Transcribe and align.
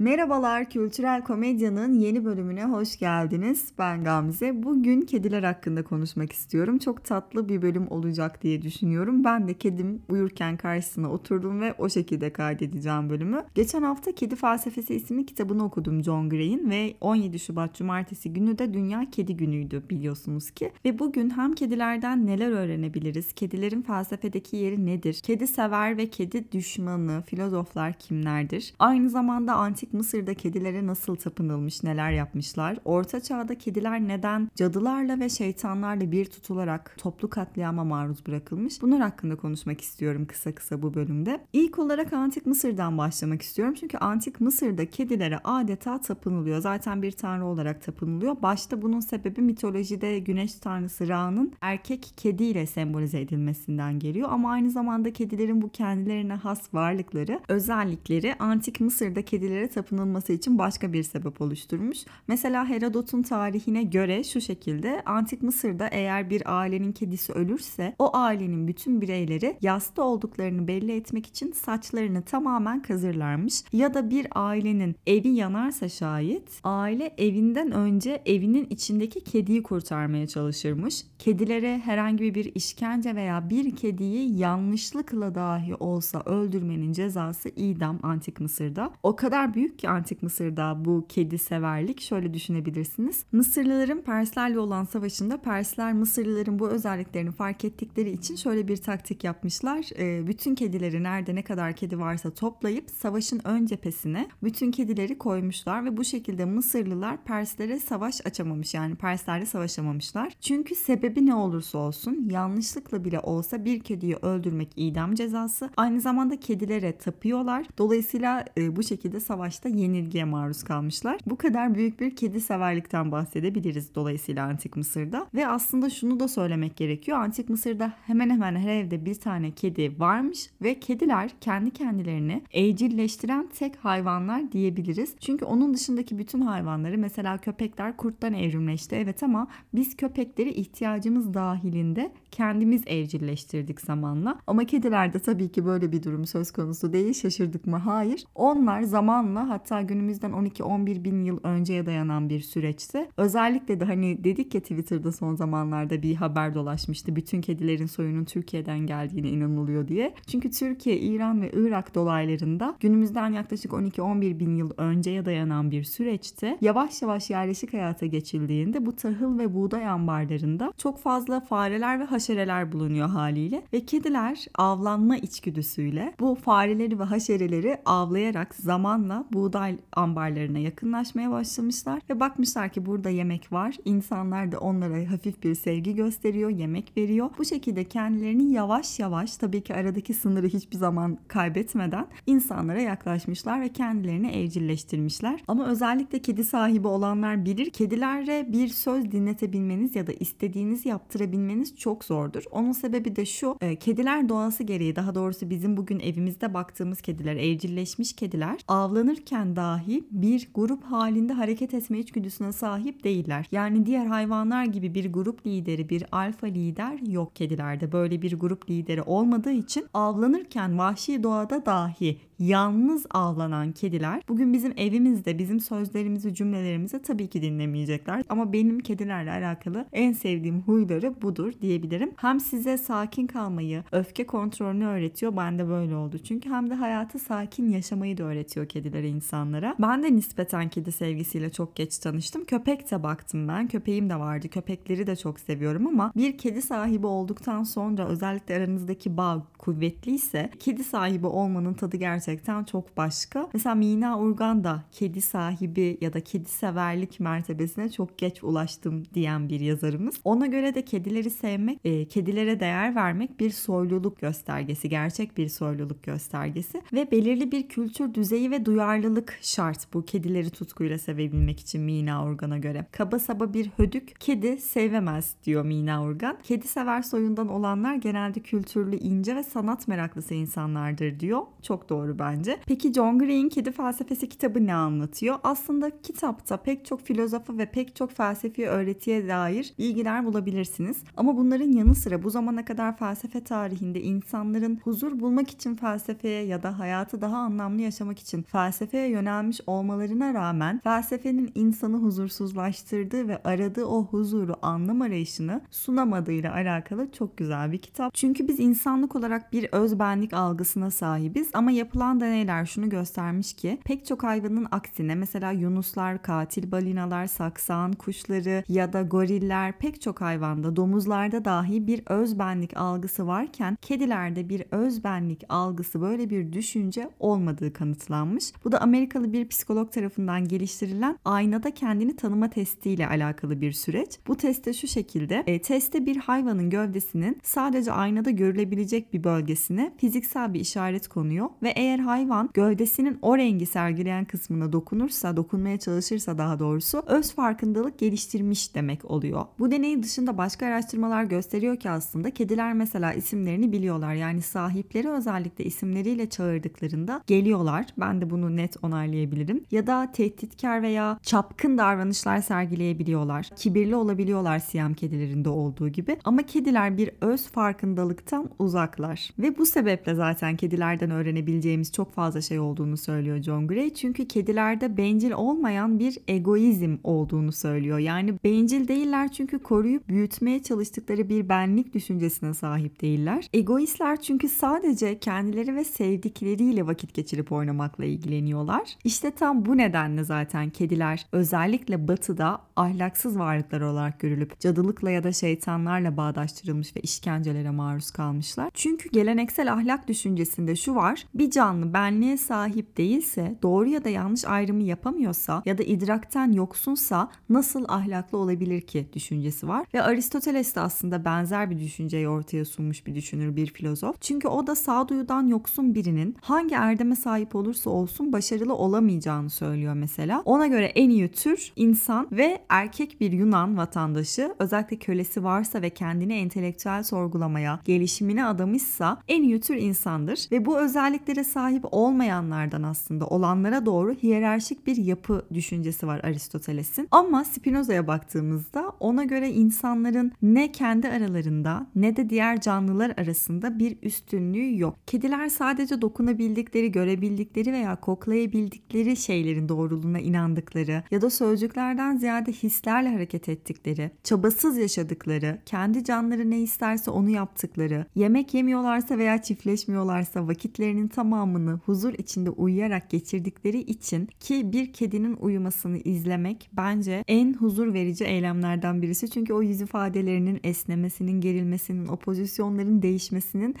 Merhabalar, 0.00 0.70
Kültürel 0.70 1.24
Komedya'nın 1.24 1.94
yeni 1.94 2.24
bölümüne 2.24 2.64
hoş 2.64 2.98
geldiniz. 2.98 3.68
Ben 3.78 4.04
Gamze. 4.04 4.62
Bugün 4.62 5.00
kediler 5.00 5.42
hakkında 5.42 5.84
konuşmak 5.84 6.32
istiyorum. 6.32 6.78
Çok 6.78 7.04
tatlı 7.04 7.48
bir 7.48 7.62
bölüm 7.62 7.90
olacak 7.90 8.42
diye 8.42 8.62
düşünüyorum. 8.62 9.24
Ben 9.24 9.48
de 9.48 9.54
kedim 9.54 10.02
uyurken 10.08 10.56
karşısına 10.56 11.10
oturdum 11.10 11.60
ve 11.60 11.74
o 11.78 11.88
şekilde 11.88 12.32
kaydedeceğim 12.32 13.10
bölümü. 13.10 13.44
Geçen 13.54 13.82
hafta 13.82 14.12
Kedi 14.12 14.36
Felsefesi 14.36 14.94
isimli 14.94 15.26
kitabını 15.26 15.64
okudum 15.64 16.04
John 16.04 16.28
Gray'in 16.28 16.70
ve 16.70 16.94
17 17.00 17.38
Şubat 17.38 17.74
Cumartesi 17.74 18.32
günü 18.32 18.58
de 18.58 18.74
Dünya 18.74 19.10
Kedi 19.12 19.36
Günü'ydü 19.36 19.82
biliyorsunuz 19.90 20.50
ki. 20.50 20.72
Ve 20.84 20.98
bugün 20.98 21.30
hem 21.30 21.54
kedilerden 21.54 22.26
neler 22.26 22.50
öğrenebiliriz, 22.50 23.32
kedilerin 23.32 23.82
felsefedeki 23.82 24.56
yeri 24.56 24.86
nedir, 24.86 25.20
kedi 25.22 25.46
sever 25.46 25.96
ve 25.96 26.10
kedi 26.10 26.52
düşmanı, 26.52 27.22
filozoflar 27.26 27.92
kimlerdir? 27.92 28.74
Aynı 28.78 29.10
zamanda 29.10 29.54
antik 29.54 29.87
Antik 29.88 30.00
Mısır'da 30.00 30.34
kedilere 30.34 30.86
nasıl 30.86 31.16
tapınılmış, 31.16 31.82
neler 31.82 32.10
yapmışlar? 32.10 32.78
Orta 32.84 33.20
Çağ'da 33.20 33.58
kediler 33.58 34.00
neden 34.00 34.50
cadılarla 34.54 35.20
ve 35.20 35.28
şeytanlarla 35.28 36.12
bir 36.12 36.24
tutularak 36.24 36.94
toplu 36.98 37.30
katliama 37.30 37.84
maruz 37.84 38.26
bırakılmış? 38.26 38.82
Bunlar 38.82 39.00
hakkında 39.00 39.36
konuşmak 39.36 39.80
istiyorum 39.80 40.26
kısa 40.26 40.54
kısa 40.54 40.82
bu 40.82 40.94
bölümde. 40.94 41.40
İlk 41.52 41.78
olarak 41.78 42.12
Antik 42.12 42.46
Mısır'dan 42.46 42.98
başlamak 42.98 43.42
istiyorum. 43.42 43.74
Çünkü 43.80 43.98
Antik 43.98 44.40
Mısır'da 44.40 44.86
kedilere 44.86 45.38
adeta 45.44 46.00
tapınılıyor. 46.00 46.60
Zaten 46.60 47.02
bir 47.02 47.12
tanrı 47.12 47.46
olarak 47.46 47.82
tapınılıyor. 47.82 48.42
Başta 48.42 48.82
bunun 48.82 49.00
sebebi 49.00 49.40
mitolojide 49.40 50.18
güneş 50.18 50.54
tanrısı 50.54 51.08
Ra'nın 51.08 51.52
erkek 51.60 52.12
kediyle 52.16 52.66
sembolize 52.66 53.20
edilmesinden 53.20 53.98
geliyor. 53.98 54.28
Ama 54.32 54.50
aynı 54.50 54.70
zamanda 54.70 55.12
kedilerin 55.12 55.62
bu 55.62 55.68
kendilerine 55.68 56.34
has 56.34 56.74
varlıkları, 56.74 57.40
özellikleri 57.48 58.34
Antik 58.38 58.80
Mısır'da 58.80 59.22
kedilere 59.22 59.68
tapınılması 59.78 60.32
için 60.32 60.58
başka 60.58 60.92
bir 60.92 61.02
sebep 61.02 61.40
oluşturmuş. 61.40 61.98
Mesela 62.28 62.68
Herodot'un 62.68 63.22
tarihine 63.22 63.82
göre 63.82 64.24
şu 64.24 64.40
şekilde 64.40 65.02
Antik 65.06 65.42
Mısır'da 65.42 65.88
eğer 65.88 66.30
bir 66.30 66.58
ailenin 66.58 66.92
kedisi 66.92 67.32
ölürse 67.32 67.94
o 67.98 68.16
ailenin 68.16 68.68
bütün 68.68 69.00
bireyleri 69.00 69.56
yasta 69.62 70.02
olduklarını 70.02 70.68
belli 70.68 70.96
etmek 70.96 71.26
için 71.26 71.52
saçlarını 71.52 72.22
tamamen 72.22 72.82
kazırlarmış. 72.82 73.62
Ya 73.72 73.94
da 73.94 74.10
bir 74.10 74.26
ailenin 74.34 74.96
evi 75.06 75.28
yanarsa 75.28 75.88
şayet 75.88 76.60
aile 76.64 77.14
evinden 77.18 77.72
önce 77.72 78.22
evinin 78.26 78.66
içindeki 78.70 79.24
kediyi 79.24 79.62
kurtarmaya 79.62 80.26
çalışırmış. 80.26 81.04
Kedilere 81.18 81.78
herhangi 81.78 82.34
bir 82.34 82.54
işkence 82.54 83.14
veya 83.14 83.50
bir 83.50 83.76
kediyi 83.76 84.38
yanlışlıkla 84.38 85.34
dahi 85.34 85.74
olsa 85.74 86.22
öldürmenin 86.26 86.92
cezası 86.92 87.48
idam 87.48 87.98
Antik 88.02 88.40
Mısır'da. 88.40 88.92
O 89.02 89.16
kadar 89.16 89.54
büyük 89.54 89.67
büyük 89.68 89.78
ki 89.78 89.88
Antik 89.88 90.22
Mısır'da 90.22 90.84
bu 90.84 91.06
kedi 91.08 91.38
severlik. 91.38 92.00
Şöyle 92.00 92.34
düşünebilirsiniz. 92.34 93.24
Mısırlıların 93.32 94.02
Perslerle 94.02 94.58
olan 94.58 94.84
savaşında 94.84 95.40
Persler 95.40 95.92
Mısırlıların 95.92 96.58
bu 96.58 96.68
özelliklerini 96.68 97.32
fark 97.32 97.64
ettikleri 97.64 98.10
için 98.10 98.36
şöyle 98.36 98.68
bir 98.68 98.76
taktik 98.76 99.24
yapmışlar. 99.24 99.86
Ee, 99.98 100.26
bütün 100.26 100.54
kedileri 100.54 101.02
nerede 101.02 101.34
ne 101.34 101.42
kadar 101.42 101.72
kedi 101.72 101.98
varsa 101.98 102.30
toplayıp 102.30 102.90
savaşın 102.90 103.40
ön 103.44 103.66
cephesine 103.66 104.28
bütün 104.42 104.70
kedileri 104.70 105.18
koymuşlar 105.18 105.84
ve 105.84 105.96
bu 105.96 106.04
şekilde 106.04 106.44
Mısırlılar 106.44 107.24
Perslere 107.24 107.80
savaş 107.80 108.26
açamamış 108.26 108.74
yani 108.74 108.94
Perslerle 108.94 109.46
savaşamamışlar. 109.46 110.32
Çünkü 110.40 110.74
sebebi 110.74 111.26
ne 111.26 111.34
olursa 111.34 111.78
olsun 111.78 112.28
yanlışlıkla 112.30 113.04
bile 113.04 113.20
olsa 113.20 113.64
bir 113.64 113.80
kediyi 113.80 114.16
öldürmek 114.16 114.68
idam 114.76 115.14
cezası. 115.14 115.70
Aynı 115.76 116.00
zamanda 116.00 116.40
kedilere 116.40 116.98
tapıyorlar. 116.98 117.66
Dolayısıyla 117.78 118.44
e, 118.58 118.76
bu 118.76 118.82
şekilde 118.82 119.20
savaş 119.20 119.57
savaşta 119.58 119.78
yenilgiye 119.78 120.24
maruz 120.24 120.62
kalmışlar. 120.62 121.18
Bu 121.26 121.36
kadar 121.36 121.74
büyük 121.74 122.00
bir 122.00 122.16
kedi 122.16 122.40
severlikten 122.40 123.12
bahsedebiliriz 123.12 123.94
dolayısıyla 123.94 124.46
Antik 124.46 124.76
Mısır'da. 124.76 125.26
Ve 125.34 125.46
aslında 125.46 125.90
şunu 125.90 126.20
da 126.20 126.28
söylemek 126.28 126.76
gerekiyor. 126.76 127.18
Antik 127.18 127.48
Mısır'da 127.48 127.92
hemen 128.06 128.30
hemen 128.30 128.56
her 128.56 128.68
evde 128.68 129.04
bir 129.04 129.14
tane 129.14 129.50
kedi 129.50 130.00
varmış 130.00 130.50
ve 130.62 130.80
kediler 130.80 131.30
kendi 131.40 131.70
kendilerini 131.70 132.42
evcilleştiren 132.52 133.48
tek 133.58 133.76
hayvanlar 133.76 134.52
diyebiliriz. 134.52 135.14
Çünkü 135.20 135.44
onun 135.44 135.74
dışındaki 135.74 136.18
bütün 136.18 136.40
hayvanları 136.40 136.98
mesela 136.98 137.38
köpekler 137.38 137.96
kurttan 137.96 138.34
evrimleşti 138.34 138.96
evet 138.96 139.22
ama 139.22 139.46
biz 139.74 139.96
köpekleri 139.96 140.50
ihtiyacımız 140.50 141.34
dahilinde 141.34 142.12
kendimiz 142.30 142.82
evcilleştirdik 142.86 143.80
zamanla. 143.80 144.38
Ama 144.46 144.64
kedilerde 144.64 145.18
tabii 145.18 145.52
ki 145.52 145.64
böyle 145.64 145.92
bir 145.92 146.02
durum 146.02 146.26
söz 146.26 146.50
konusu 146.50 146.92
değil. 146.92 147.12
Şaşırdık 147.12 147.66
mı? 147.66 147.76
Hayır. 147.76 148.24
Onlar 148.34 148.82
zamanla 148.82 149.47
hatta 149.48 149.82
günümüzden 149.82 150.30
12-11 150.30 151.04
bin 151.04 151.24
yıl 151.24 151.38
önceye 151.42 151.86
dayanan 151.86 152.28
bir 152.28 152.40
süreçte 152.40 153.08
özellikle 153.16 153.80
de 153.80 153.84
hani 153.84 154.24
dedik 154.24 154.54
ya 154.54 154.60
Twitter'da 154.60 155.12
son 155.12 155.34
zamanlarda 155.34 156.02
bir 156.02 156.14
haber 156.14 156.54
dolaşmıştı. 156.54 157.16
Bütün 157.16 157.40
kedilerin 157.40 157.86
soyunun 157.86 158.24
Türkiye'den 158.24 158.78
geldiğine 158.78 159.28
inanılıyor 159.28 159.88
diye. 159.88 160.14
Çünkü 160.26 160.50
Türkiye, 160.50 160.98
İran 160.98 161.42
ve 161.42 161.50
Irak 161.52 161.94
dolaylarında 161.94 162.74
günümüzden 162.80 163.32
yaklaşık 163.32 163.72
12-11 163.72 164.38
bin 164.38 164.56
yıl 164.56 164.70
önceye 164.76 165.24
dayanan 165.24 165.70
bir 165.70 165.84
süreçte 165.84 166.58
yavaş 166.60 167.02
yavaş 167.02 167.30
yerleşik 167.30 167.72
hayata 167.72 168.06
geçildiğinde 168.06 168.86
bu 168.86 168.96
tahıl 168.96 169.38
ve 169.38 169.54
buğday 169.54 169.86
ambarlarında 169.88 170.72
çok 170.78 170.98
fazla 170.98 171.40
fareler 171.40 172.00
ve 172.00 172.04
haşereler 172.04 172.72
bulunuyor 172.72 173.08
haliyle 173.08 173.62
ve 173.72 173.80
kediler 173.80 174.46
avlanma 174.54 175.16
içgüdüsüyle 175.16 176.14
bu 176.20 176.34
fareleri 176.34 176.98
ve 176.98 177.04
haşereleri 177.04 177.78
avlayarak 177.84 178.54
zamanla 178.54 179.24
buğday 179.38 179.76
ambarlarına 179.92 180.58
yakınlaşmaya 180.58 181.30
başlamışlar 181.30 182.00
ve 182.10 182.20
bakmışlar 182.20 182.68
ki 182.68 182.86
burada 182.86 183.10
yemek 183.10 183.52
var. 183.52 183.76
İnsanlar 183.84 184.52
da 184.52 184.58
onlara 184.58 185.10
hafif 185.10 185.42
bir 185.42 185.54
sevgi 185.54 185.94
gösteriyor, 185.94 186.50
yemek 186.50 186.92
veriyor. 186.96 187.30
Bu 187.38 187.44
şekilde 187.44 187.84
kendilerini 187.84 188.52
yavaş 188.52 188.98
yavaş 188.98 189.36
tabii 189.36 189.60
ki 189.60 189.74
aradaki 189.74 190.14
sınırı 190.14 190.46
hiçbir 190.46 190.76
zaman 190.76 191.18
kaybetmeden 191.28 192.06
insanlara 192.26 192.80
yaklaşmışlar 192.80 193.60
ve 193.60 193.68
kendilerini 193.68 194.30
evcilleştirmişler. 194.30 195.40
Ama 195.48 195.66
özellikle 195.66 196.18
kedi 196.18 196.44
sahibi 196.44 196.88
olanlar 196.88 197.44
bilir. 197.44 197.70
Kedilere 197.70 198.52
bir 198.52 198.68
söz 198.68 199.12
dinletebilmeniz 199.12 199.96
ya 199.96 200.06
da 200.06 200.12
istediğinizi 200.12 200.88
yaptırabilmeniz 200.88 201.76
çok 201.76 202.04
zordur. 202.04 202.44
Onun 202.50 202.72
sebebi 202.72 203.16
de 203.16 203.26
şu. 203.26 203.56
E, 203.60 203.76
kediler 203.76 204.28
doğası 204.28 204.62
gereği 204.62 204.96
daha 204.96 205.14
doğrusu 205.14 205.50
bizim 205.50 205.76
bugün 205.76 206.00
evimizde 206.00 206.54
baktığımız 206.54 207.00
kediler, 207.00 207.36
evcilleşmiş 207.36 208.12
kediler 208.12 208.58
avlanır 208.68 209.16
avlanırken 209.28 209.56
dahi 209.56 210.04
bir 210.10 210.48
grup 210.54 210.84
halinde 210.84 211.32
hareket 211.32 211.74
etme 211.74 211.98
içgüdüsüne 211.98 212.52
sahip 212.52 213.04
değiller. 213.04 213.46
Yani 213.52 213.86
diğer 213.86 214.06
hayvanlar 214.06 214.64
gibi 214.64 214.94
bir 214.94 215.12
grup 215.12 215.46
lideri, 215.46 215.88
bir 215.88 216.04
alfa 216.12 216.46
lider 216.46 216.98
yok 216.98 217.36
kedilerde. 217.36 217.92
Böyle 217.92 218.22
bir 218.22 218.38
grup 218.38 218.70
lideri 218.70 219.02
olmadığı 219.02 219.52
için 219.52 219.86
avlanırken 219.94 220.78
vahşi 220.78 221.22
doğada 221.22 221.66
dahi 221.66 222.18
yalnız 222.38 223.06
avlanan 223.10 223.72
kediler 223.72 224.22
bugün 224.28 224.52
bizim 224.52 224.72
evimizde 224.76 225.38
bizim 225.38 225.60
sözlerimizi 225.60 226.34
cümlelerimizi 226.34 227.02
tabii 227.02 227.28
ki 227.28 227.42
dinlemeyecekler. 227.42 228.22
Ama 228.28 228.52
benim 228.52 228.80
kedilerle 228.80 229.30
alakalı 229.30 229.86
en 229.92 230.12
sevdiğim 230.12 230.60
huyları 230.60 231.22
budur 231.22 231.52
diyebilirim. 231.60 232.12
Hem 232.16 232.40
size 232.40 232.78
sakin 232.78 233.26
kalmayı, 233.26 233.84
öfke 233.92 234.26
kontrolünü 234.26 234.86
öğretiyor. 234.86 235.36
Ben 235.36 235.58
de 235.58 235.68
böyle 235.68 235.96
oldu. 235.96 236.18
Çünkü 236.18 236.50
hem 236.50 236.70
de 236.70 236.74
hayatı 236.74 237.18
sakin 237.18 237.68
yaşamayı 237.68 238.18
da 238.18 238.22
öğretiyor 238.22 238.68
kedilere 238.68 239.08
insanlara. 239.08 239.74
Ben 239.80 240.02
de 240.02 240.16
nispeten 240.16 240.68
kedi 240.68 240.92
sevgisiyle 240.92 241.52
çok 241.52 241.76
geç 241.76 241.98
tanıştım. 241.98 242.44
Köpek 242.44 242.90
de 242.90 243.02
baktım 243.02 243.48
ben. 243.48 243.68
Köpeğim 243.68 244.10
de 244.10 244.16
vardı. 244.16 244.48
Köpekleri 244.48 245.06
de 245.06 245.16
çok 245.16 245.40
seviyorum 245.40 245.86
ama 245.86 246.12
bir 246.16 246.38
kedi 246.38 246.62
sahibi 246.62 247.06
olduktan 247.06 247.62
sonra 247.62 248.08
özellikle 248.08 248.56
aranızdaki 248.56 249.16
bağ 249.16 249.46
kuvvetliyse 249.58 250.50
kedi 250.58 250.84
sahibi 250.84 251.26
olmanın 251.26 251.74
tadı 251.74 251.96
gerçekten 251.96 252.64
çok 252.64 252.96
başka. 252.96 253.48
Mesela 253.54 253.74
Mina 253.74 254.18
Urgan 254.20 254.64
da 254.64 254.84
kedi 254.92 255.20
sahibi 255.20 255.98
ya 256.00 256.12
da 256.12 256.20
kedi 256.20 256.48
severlik 256.48 257.20
mertebesine 257.20 257.90
çok 257.90 258.18
geç 258.18 258.44
ulaştım 258.44 259.02
diyen 259.14 259.48
bir 259.48 259.60
yazarımız. 259.60 260.14
Ona 260.24 260.46
göre 260.46 260.74
de 260.74 260.84
kedileri 260.84 261.30
sevmek, 261.30 261.80
e, 261.84 262.08
kedilere 262.08 262.60
değer 262.60 262.94
vermek 262.94 263.40
bir 263.40 263.50
soyluluk 263.50 264.20
göstergesi, 264.20 264.88
gerçek 264.88 265.36
bir 265.36 265.48
soyluluk 265.48 266.02
göstergesi 266.02 266.82
ve 266.92 267.10
belirli 267.10 267.52
bir 267.52 267.68
kültür 267.68 268.14
düzeyi 268.14 268.50
ve 268.50 268.64
duyarlılık 268.64 269.38
şart 269.42 269.94
bu 269.94 270.04
kedileri 270.04 270.50
tutkuyla 270.50 270.98
sevebilmek 270.98 271.60
için 271.60 271.80
Mina 271.80 272.24
Urgan'a 272.24 272.58
göre. 272.58 272.86
Kaba 272.92 273.18
saba 273.18 273.54
bir 273.54 273.70
hödük 273.76 274.20
kedi 274.20 274.56
sevemez 274.60 275.34
diyor 275.44 275.64
Mina 275.64 276.04
Urgan. 276.04 276.38
Kedi 276.42 276.68
sever 276.68 277.02
soyundan 277.02 277.48
olanlar 277.48 277.94
genelde 277.94 278.40
kültürlü, 278.40 278.96
ince 278.96 279.36
ve 279.36 279.42
sanat 279.48 279.88
meraklısı 279.88 280.34
insanlardır 280.34 281.20
diyor. 281.20 281.42
Çok 281.62 281.88
doğru 281.88 282.18
bence. 282.18 282.58
Peki 282.66 282.92
John 282.92 283.18
Gray'in 283.18 283.48
Kedi 283.48 283.72
Felsefesi 283.72 284.28
kitabı 284.28 284.66
ne 284.66 284.74
anlatıyor? 284.74 285.36
Aslında 285.44 286.00
kitapta 286.02 286.56
pek 286.56 286.84
çok 286.86 287.00
filozofa 287.00 287.58
ve 287.58 287.66
pek 287.66 287.96
çok 287.96 288.12
felsefi 288.12 288.68
öğretiye 288.68 289.28
dair 289.28 289.74
bilgiler 289.78 290.24
bulabilirsiniz. 290.24 291.04
Ama 291.16 291.36
bunların 291.36 291.72
yanı 291.72 291.94
sıra 291.94 292.22
bu 292.22 292.30
zamana 292.30 292.64
kadar 292.64 292.96
felsefe 292.96 293.44
tarihinde 293.44 294.02
insanların 294.02 294.80
huzur 294.84 295.20
bulmak 295.20 295.50
için 295.50 295.76
felsefeye 295.76 296.44
ya 296.44 296.62
da 296.62 296.78
hayatı 296.78 297.20
daha 297.20 297.36
anlamlı 297.36 297.82
yaşamak 297.82 298.18
için 298.18 298.42
felsefeye 298.42 299.08
yönelmiş 299.08 299.60
olmalarına 299.66 300.34
rağmen 300.34 300.80
felsefenin 300.84 301.52
insanı 301.54 301.96
huzursuzlaştırdığı 301.96 303.28
ve 303.28 303.42
aradığı 303.42 303.84
o 303.84 304.04
huzuru 304.04 304.54
anlam 304.62 305.02
arayışını 305.02 305.60
sunamadığıyla 305.70 306.52
alakalı 306.52 307.12
çok 307.12 307.36
güzel 307.36 307.72
bir 307.72 307.78
kitap. 307.78 308.14
Çünkü 308.14 308.48
biz 308.48 308.60
insanlık 308.60 309.16
olarak 309.16 309.37
bir 309.52 309.68
özbenlik 309.72 310.32
algısına 310.32 310.90
sahibiz 310.90 311.50
ama 311.52 311.70
yapılan 311.70 312.20
deneyler 312.20 312.66
şunu 312.66 312.88
göstermiş 312.88 313.52
ki 313.52 313.78
pek 313.84 314.06
çok 314.06 314.22
hayvanın 314.22 314.68
aksine 314.70 315.14
mesela 315.14 315.50
yunuslar, 315.50 316.22
katil 316.22 316.72
balinalar, 316.72 317.26
saksan 317.26 317.92
kuşları 317.92 318.64
ya 318.68 318.92
da 318.92 319.02
goriller 319.02 319.78
pek 319.78 320.00
çok 320.00 320.20
hayvanda 320.20 320.76
domuzlarda 320.76 321.44
dahi 321.44 321.86
bir 321.86 322.02
özbenlik 322.06 322.76
algısı 322.76 323.26
varken 323.26 323.78
kedilerde 323.82 324.48
bir 324.48 324.64
özbenlik 324.70 325.44
algısı 325.48 326.00
böyle 326.00 326.30
bir 326.30 326.52
düşünce 326.52 327.10
olmadığı 327.18 327.72
kanıtlanmış. 327.72 328.52
Bu 328.64 328.72
da 328.72 328.80
Amerikalı 328.80 329.32
bir 329.32 329.48
psikolog 329.48 329.92
tarafından 329.92 330.48
geliştirilen 330.48 331.18
aynada 331.24 331.70
kendini 331.70 332.16
tanıma 332.16 332.50
testiyle 332.50 333.08
alakalı 333.08 333.60
bir 333.60 333.72
süreç. 333.72 334.18
Bu 334.26 334.36
testte 334.36 334.72
şu 334.72 334.86
şekilde 334.86 335.44
e, 335.46 335.62
testte 335.62 336.06
bir 336.06 336.16
hayvanın 336.16 336.70
gövdesinin 336.70 337.38
sadece 337.42 337.92
aynada 337.92 338.30
görülebilecek 338.30 339.12
bir 339.12 339.24
bölgesine 339.28 339.92
fiziksel 339.96 340.54
bir 340.54 340.60
işaret 340.60 341.08
konuyor 341.08 341.48
ve 341.62 341.68
eğer 341.68 341.98
hayvan 341.98 342.50
gövdesinin 342.54 343.18
o 343.22 343.38
rengi 343.38 343.66
sergileyen 343.66 344.24
kısmına 344.24 344.72
dokunursa, 344.72 345.36
dokunmaya 345.36 345.78
çalışırsa 345.78 346.38
daha 346.38 346.58
doğrusu 346.58 347.02
öz 347.06 347.34
farkındalık 347.34 347.98
geliştirmiş 347.98 348.74
demek 348.74 349.10
oluyor. 349.10 349.44
Bu 349.58 349.70
deney 349.70 350.02
dışında 350.02 350.38
başka 350.38 350.66
araştırmalar 350.66 351.24
gösteriyor 351.24 351.76
ki 351.76 351.90
aslında 351.90 352.30
kediler 352.30 352.72
mesela 352.72 353.12
isimlerini 353.12 353.72
biliyorlar. 353.72 354.14
Yani 354.14 354.42
sahipleri 354.42 355.08
özellikle 355.08 355.64
isimleriyle 355.64 356.28
çağırdıklarında 356.28 357.22
geliyorlar. 357.26 357.86
Ben 357.98 358.20
de 358.20 358.30
bunu 358.30 358.56
net 358.56 358.76
onaylayabilirim. 358.82 359.64
Ya 359.70 359.86
da 359.86 360.12
tehditkar 360.12 360.82
veya 360.82 361.18
çapkın 361.22 361.78
davranışlar 361.78 362.40
sergileyebiliyorlar. 362.40 363.50
Kibirli 363.56 363.96
olabiliyorlar 363.96 364.58
siyam 364.58 364.94
kedilerinde 364.94 365.48
olduğu 365.48 365.88
gibi. 365.88 366.16
Ama 366.24 366.42
kediler 366.42 366.98
bir 366.98 367.10
öz 367.20 367.48
farkındalıktan 367.48 368.50
uzaklar. 368.58 369.17
Ve 369.38 369.58
bu 369.58 369.66
sebeple 369.66 370.14
zaten 370.14 370.56
kedilerden 370.56 371.10
öğrenebileceğimiz 371.10 371.92
çok 371.92 372.14
fazla 372.14 372.40
şey 372.40 372.58
olduğunu 372.58 372.96
söylüyor 372.96 373.42
John 373.42 373.68
Gray. 373.68 373.94
Çünkü 373.94 374.28
kedilerde 374.28 374.96
bencil 374.96 375.32
olmayan 375.32 375.98
bir 375.98 376.18
egoizm 376.28 376.96
olduğunu 377.04 377.52
söylüyor. 377.52 377.98
Yani 377.98 378.34
bencil 378.44 378.88
değiller 378.88 379.32
çünkü 379.32 379.58
koruyup 379.58 380.08
büyütmeye 380.08 380.62
çalıştıkları 380.62 381.28
bir 381.28 381.48
benlik 381.48 381.94
düşüncesine 381.94 382.54
sahip 382.54 383.00
değiller. 383.00 383.48
Egoistler 383.52 384.20
çünkü 384.20 384.48
sadece 384.48 385.18
kendileri 385.18 385.76
ve 385.76 385.84
sevdikleriyle 385.84 386.86
vakit 386.86 387.14
geçirip 387.14 387.52
oynamakla 387.52 388.04
ilgileniyorlar. 388.04 388.96
İşte 389.04 389.30
tam 389.30 389.66
bu 389.66 389.76
nedenle 389.76 390.24
zaten 390.24 390.70
kediler 390.70 391.26
özellikle 391.32 392.08
batıda 392.08 392.60
ahlaksız 392.76 393.38
varlıklar 393.38 393.80
olarak 393.80 394.20
görülüp 394.20 394.60
cadılıkla 394.60 395.10
ya 395.10 395.24
da 395.24 395.32
şeytanlarla 395.32 396.16
bağdaştırılmış 396.16 396.96
ve 396.96 397.00
işkencelere 397.00 397.70
maruz 397.70 398.10
kalmışlar. 398.10 398.70
Çünkü 398.74 399.07
geleneksel 399.12 399.72
ahlak 399.72 400.08
düşüncesinde 400.08 400.76
şu 400.76 400.94
var. 400.94 401.26
Bir 401.34 401.50
canlı 401.50 401.94
benliğe 401.94 402.36
sahip 402.36 402.96
değilse, 402.96 403.58
doğru 403.62 403.88
ya 403.88 404.04
da 404.04 404.08
yanlış 404.08 404.44
ayrımı 404.44 404.82
yapamıyorsa 404.82 405.62
ya 405.64 405.78
da 405.78 405.82
idrakten 405.82 406.52
yoksunsa 406.52 407.30
nasıl 407.48 407.84
ahlaklı 407.88 408.38
olabilir 408.38 408.80
ki 408.80 409.08
düşüncesi 409.12 409.68
var. 409.68 409.86
Ve 409.94 410.02
Aristoteles 410.02 410.74
de 410.76 410.80
aslında 410.80 411.24
benzer 411.24 411.70
bir 411.70 411.78
düşünceyi 411.78 412.28
ortaya 412.28 412.64
sunmuş 412.64 413.06
bir 413.06 413.14
düşünür, 413.14 413.56
bir 413.56 413.66
filozof. 413.66 414.16
Çünkü 414.20 414.48
o 414.48 414.66
da 414.66 414.74
sağduyudan 414.74 415.46
yoksun 415.46 415.94
birinin 415.94 416.36
hangi 416.40 416.74
erdeme 416.74 417.16
sahip 417.16 417.54
olursa 417.54 417.90
olsun 417.90 418.32
başarılı 418.32 418.74
olamayacağını 418.74 419.50
söylüyor 419.50 419.94
mesela. 419.94 420.42
Ona 420.44 420.66
göre 420.66 420.86
en 420.86 421.10
iyi 421.10 421.28
tür 421.28 421.72
insan 421.76 422.28
ve 422.32 422.58
erkek 422.68 423.20
bir 423.20 423.32
Yunan 423.32 423.76
vatandaşı 423.76 424.54
özellikle 424.58 424.96
kölesi 424.96 425.44
varsa 425.44 425.82
ve 425.82 425.90
kendini 425.90 426.34
entelektüel 426.34 427.02
sorgulamaya, 427.02 427.80
gelişimine 427.84 428.44
adamışsa 428.44 428.97
en 429.28 429.42
iyi 429.42 429.60
tür 429.60 429.76
insandır 429.76 430.46
ve 430.52 430.66
bu 430.66 430.78
özelliklere 430.78 431.44
sahip 431.44 431.84
olmayanlardan 431.90 432.82
aslında 432.82 433.26
olanlara 433.26 433.86
doğru 433.86 434.14
hiyerarşik 434.14 434.86
bir 434.86 434.96
yapı 434.96 435.42
düşüncesi 435.54 436.06
var 436.06 436.20
Aristoteles'in. 436.24 437.08
Ama 437.10 437.44
Spinoza'ya 437.44 438.06
baktığımızda 438.06 438.92
ona 439.00 439.24
göre 439.24 439.50
insanların 439.50 440.32
ne 440.42 440.72
kendi 440.72 441.08
aralarında 441.08 441.86
ne 441.94 442.16
de 442.16 442.30
diğer 442.30 442.60
canlılar 442.60 443.14
arasında 443.16 443.78
bir 443.78 443.98
üstünlüğü 444.02 444.78
yok. 444.78 444.96
Kediler 445.06 445.48
sadece 445.48 446.02
dokunabildikleri, 446.02 446.92
görebildikleri 446.92 447.72
veya 447.72 447.96
koklayabildikleri 447.96 449.16
şeylerin 449.16 449.68
doğruluğuna 449.68 450.20
inandıkları 450.20 451.02
ya 451.10 451.22
da 451.22 451.30
sözcüklerden 451.30 452.16
ziyade 452.16 452.52
hislerle 452.52 453.08
hareket 453.08 453.48
ettikleri, 453.48 454.10
çabasız 454.24 454.78
yaşadıkları, 454.78 455.58
kendi 455.66 456.04
canları 456.04 456.50
ne 456.50 456.60
isterse 456.60 457.10
onu 457.10 457.30
yaptıkları, 457.30 458.06
yemek 458.14 458.54
yemiyorlarsa 458.88 459.18
veya 459.18 459.42
çiftleşmiyorlarsa 459.42 460.48
vakitlerinin 460.48 461.08
tamamını 461.08 461.80
huzur 461.86 462.12
içinde 462.12 462.50
uyuyarak 462.50 463.10
geçirdikleri 463.10 463.78
için 463.78 464.28
ki 464.40 464.72
bir 464.72 464.92
kedinin 464.92 465.36
uyumasını 465.36 465.98
izlemek 465.98 466.70
bence 466.72 467.24
en 467.28 467.54
huzur 467.54 467.94
verici 467.94 468.24
eylemlerden 468.24 469.02
birisi. 469.02 469.30
Çünkü 469.30 469.52
o 469.52 469.62
yüz 469.62 469.80
ifadelerinin 469.80 470.60
esnemesinin, 470.64 471.40
gerilmesinin, 471.40 472.06
o 472.06 472.16
pozisyonların 472.16 473.02
değişmesinin 473.02 473.76